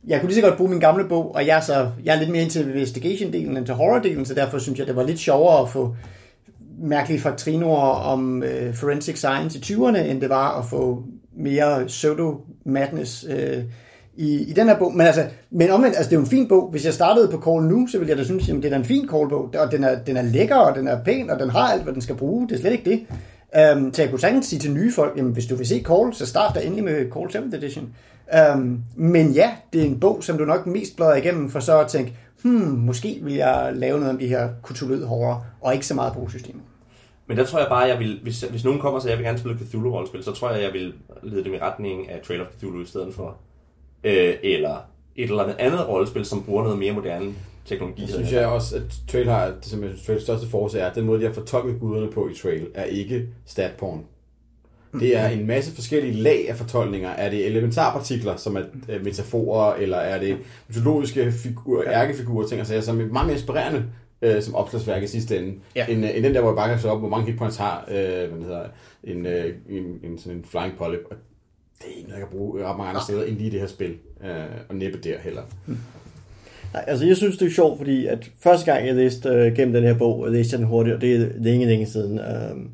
[0.08, 2.20] jeg kunne lige så godt bruge min gamle bog, og jeg er, så, jeg er
[2.20, 5.62] lidt mere til investigation-delen end til horror-delen, så derfor synes jeg, det var lidt sjovere
[5.62, 5.96] at få
[6.82, 11.04] mærkelige faktrinoer om øh, forensic science i 20'erne, end det var at få
[11.38, 13.64] mere pseudo-madness øh,
[14.16, 14.96] i, i den her bog.
[14.96, 16.70] Men, altså, men omvendt, altså, det er jo en fin bog.
[16.72, 18.86] Hvis jeg startede på Call nu, så ville jeg da synes, at det er en
[18.86, 19.56] fin Call-bog.
[19.58, 21.94] Og den er, den er lækker, og den er pæn, og den har alt, hvad
[21.94, 22.48] den skal bruge.
[22.50, 23.06] Det er slet ikke det.
[23.76, 26.14] Um, så jeg kunne sagtens sige til nye folk, jamen, hvis du vil se Call,
[26.14, 27.90] så start da endelig med Call 7th edition.
[28.54, 31.80] Um, men ja, det er en bog, som du nok mest bladrer igennem, for så
[31.80, 35.86] at tænke, hmm, måske vil jeg lave noget om de her Cthulhu horror, og ikke
[35.86, 36.64] så meget bruge systemet.
[37.30, 39.26] Men der tror jeg bare, jeg vil, hvis, hvis nogen kommer og siger, jeg vil
[39.26, 42.48] gerne spille Cthulhu-rollespil, så tror jeg, jeg vil lede dem i retning af Trail of
[42.58, 43.38] Cthulhu i stedet for.
[44.04, 44.78] Øh, eller
[45.16, 47.34] et eller andet andet rollespil, som bruger noget mere moderne
[47.66, 48.02] teknologi.
[48.02, 51.06] Det synes jeg også, at Trail har, det som Trails største force er, at den
[51.06, 54.06] måde, de har fortolket guderne på i Trail, er ikke statporn.
[55.00, 57.10] Det er en masse forskellige lag af fortolkninger.
[57.10, 62.68] Er det elementarpartikler, som er øh, metaforer, eller er det mytologiske figurer, ærkefigurer, ting og
[62.68, 63.86] sager, som er meget mere inspirerende
[64.22, 65.86] øh, som opslagsværk i sidste ende, Ja.
[65.90, 67.86] end, øh, end den der, hvor jeg bare kan slå op, hvor mange hitpoints har
[67.92, 68.64] øh, hvad den hedder,
[69.04, 71.00] en, øh, en, en, sådan en flying polyp.
[71.10, 71.16] Og
[71.80, 73.60] det er ikke noget, jeg kan bruge ret mange andre steder end lige i det
[73.60, 73.96] her spil.
[74.24, 74.30] Øh,
[74.70, 75.42] og næppe der heller.
[76.74, 79.74] Nej, altså jeg synes, det er sjovt, fordi at første gang, jeg læste øh, gennem
[79.74, 82.20] den her bog, jeg læste jeg den hurtigt, og det er længe, længe siden.
[82.20, 82.70] Øhm,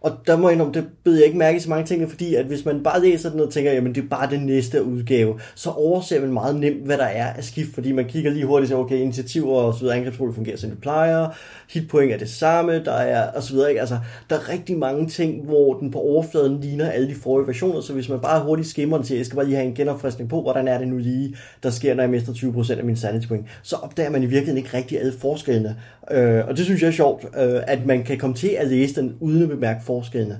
[0.00, 2.34] og der må jeg indrømme, det bed jeg ikke mærke i så mange ting, fordi
[2.34, 5.40] at hvis man bare læser den og tænker, jamen det er bare den næste udgave,
[5.54, 8.64] så overser man meget nemt, hvad der er af skift, fordi man kigger lige hurtigt
[8.64, 11.28] og siger, okay, initiativer og så videre, angrebsrolle fungerer som det plejer,
[11.70, 13.80] hitpoint er det samme, der er, og så videre, ikke?
[13.80, 13.98] Altså,
[14.30, 17.92] der er rigtig mange ting, hvor den på overfladen ligner alle de forrige versioner, så
[17.92, 20.42] hvis man bare hurtigt skimmer den til, jeg skal bare lige have en genopfriskning på,
[20.42, 23.46] hvordan er det nu lige, der sker, når jeg mister 20% af min sanity point,
[23.62, 25.76] så opdager man i virkeligheden ikke rigtig alle forskellene.
[26.10, 28.94] Øh, og det synes jeg er sjovt, øh, at man kan komme til at læse
[28.94, 30.38] den, uden at bemærke forskellene.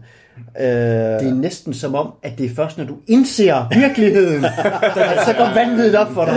[0.61, 4.43] Øh, Det er næsten som om, at det er først, når du indser virkeligheden,
[5.27, 6.35] så går vanvittigt op for dig.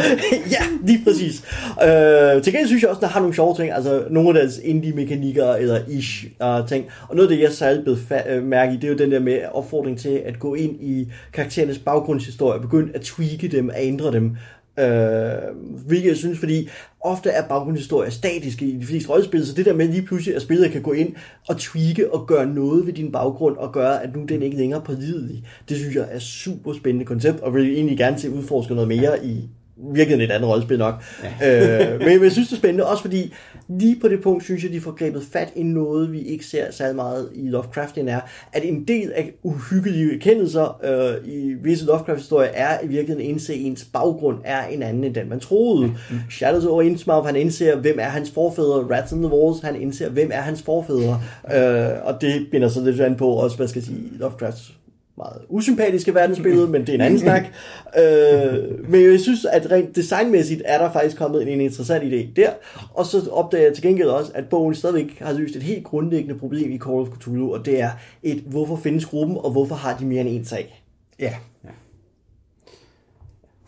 [0.51, 0.57] ja,
[0.87, 1.43] lige præcis.
[1.83, 4.59] Øh, til gengæld synes jeg også, der har nogle sjove ting, altså nogle af deres
[4.63, 6.85] indie-mekanikker eller ish uh, ting.
[7.09, 9.11] Og noget af det, jeg særligt blev fa- øh, mærke i, det er jo den
[9.11, 13.85] der med opfordring til at gå ind i karakterernes baggrundshistorie, begynde at tweake dem, at
[13.85, 14.35] ændre dem.
[14.79, 15.31] Øh,
[15.87, 16.69] hvilket jeg synes, fordi
[17.03, 20.41] ofte er baggrundshistorier statiske i de fleste rollespil, så det der med lige pludselig, at
[20.41, 21.15] spillet kan gå ind
[21.47, 24.81] og tweake og gøre noget ved din baggrund, og gøre, at nu den ikke længere
[24.81, 28.87] pålidelig, det synes jeg er super spændende koncept, og vil egentlig gerne se udforske noget
[28.87, 29.49] mere i
[29.93, 30.93] virkelig et andet rollespil nok.
[31.41, 31.93] Ja.
[31.93, 33.33] øh, men, men jeg synes, det er spændende, også fordi
[33.69, 36.71] lige på det punkt, synes jeg, de får grebet fat i noget, vi ikke ser
[36.71, 38.19] særlig meget i Lovecraftian er,
[38.53, 43.85] at en del af uhyggelige kendelser øh, i visse Lovecraft-historier er i virkeligheden indse, ens
[43.93, 45.87] baggrund er en anden end den, man troede.
[45.87, 45.93] Mm.
[46.31, 48.97] Shadows over Innsmouth, han indser, hvem er hans forfædre.
[48.97, 51.21] Rats in the Walls, han indser, hvem er hans forfædre.
[51.55, 54.73] Øh, og det binder så lidt an på også, hvad skal jeg sige, Lovecrafts
[55.17, 57.43] meget usympatiske verdensbillede, men det er en anden snak.
[57.99, 62.49] øh, men jeg synes, at rent designmæssigt er der faktisk kommet en interessant idé der,
[62.93, 66.39] og så opdager jeg til gengæld også, at bogen stadigvæk har løst et helt grundlæggende
[66.39, 67.91] problem i Call of Cthulhu, og det er
[68.23, 70.83] et, hvorfor findes gruppen, og hvorfor har de mere end en sag?
[71.19, 71.33] Ja.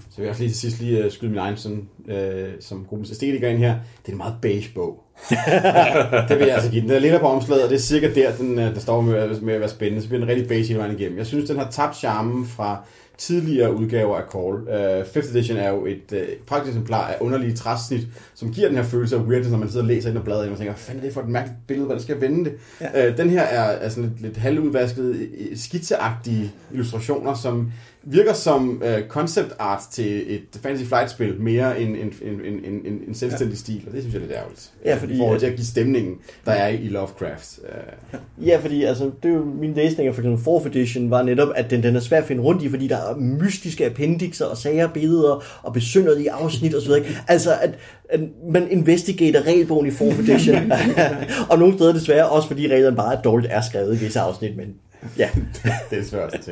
[0.09, 2.85] Så vil jeg også lige til sidst lige uh, skyde min egen sådan, uh, som
[2.89, 3.75] gruppens æstetiker ind her.
[4.01, 5.04] Det er en meget beige bog.
[6.29, 6.89] det vil jeg altså give den.
[6.89, 9.39] Den er lidt på omslaget, og det er cirka der, den, uh, der står med,
[9.41, 10.01] med at være spændende.
[10.01, 11.17] Så bliver den rigtig beige hele vejen igennem.
[11.17, 12.83] Jeg synes, den har tabt charmen fra
[13.17, 14.53] tidligere udgaver af Call.
[15.01, 18.77] Uh, 5th edition er jo et uh, praktisk eksemplar af underlige træsnit, som giver den
[18.77, 20.73] her følelse af weirdness, når man sidder og læser ind og bladrer ind og tænker,
[20.73, 22.53] hvad fanden er det for et mærkeligt billede, hvordan skal jeg vende det?
[22.81, 23.09] Ja.
[23.09, 27.71] Uh, den her er, er sådan lidt, lidt halvudvaskede, skitseagtige illustrationer, som
[28.05, 32.85] virker som uh, concept art til et Fantasy Flight-spil, mere end en, en, en, en,
[32.85, 33.59] en, en selvstændig ja.
[33.59, 34.71] stil, og det synes jeg er lidt ærgerligt.
[34.85, 37.59] Ja, fordi- I forhold til at give stemningen, der er i Lovecraft.
[38.13, 41.23] Uh, Ja, fordi altså, det er jo min læsning af for eksempel 4th edition var
[41.23, 44.45] netop, at den, den er svær at finde rundt i, fordi der er mystiske appendixer
[44.45, 46.91] og sager, billeder og besynderlige afsnit osv.
[47.27, 47.71] Altså, at,
[48.09, 48.19] at
[48.51, 50.71] man investigater regelbogen i 4th edition.
[51.49, 54.57] og nogle steder desværre også, fordi reglerne bare er dårligt er skrevet i visse afsnit,
[54.57, 54.75] men
[55.17, 55.29] ja.
[55.89, 56.49] det er svært at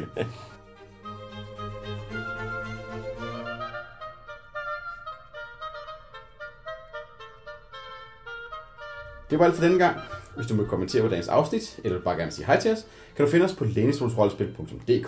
[9.34, 9.98] Det var alt for denne gang.
[10.36, 13.26] Hvis du vil kommentere på dagens afsnit, eller bare gerne sige hej til os, kan
[13.26, 15.08] du finde os på lænestolsrollespil.dk.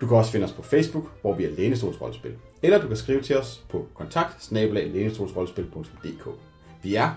[0.00, 2.34] Du kan også finde os på Facebook, hvor vi er Lænestolsrollespil.
[2.62, 4.52] Eller du kan skrive til os på kontakt
[6.82, 7.10] Vi er,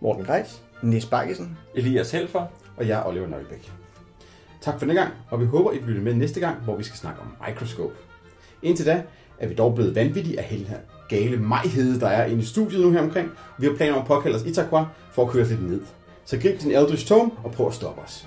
[0.00, 0.62] Morten Greis.
[0.82, 1.58] Nis Bakkesen.
[1.74, 2.46] Elias Helfer.
[2.76, 3.72] og jeg er Oliver Nøglebæk.
[4.60, 6.82] Tak for denne gang, og vi håber, I vil lytte med næste gang, hvor vi
[6.82, 7.94] skal snakke om Microscope.
[8.62, 9.02] Indtil da
[9.38, 10.78] er vi dog blevet vanvittige af hele her
[11.12, 13.30] gale majhede, der er inde i studiet nu her omkring.
[13.58, 15.80] Vi har planer om at påkalde os Itakwa for at køre os lidt ned.
[16.24, 18.26] Så grib din Eldritch Tome og prøv at stoppe os.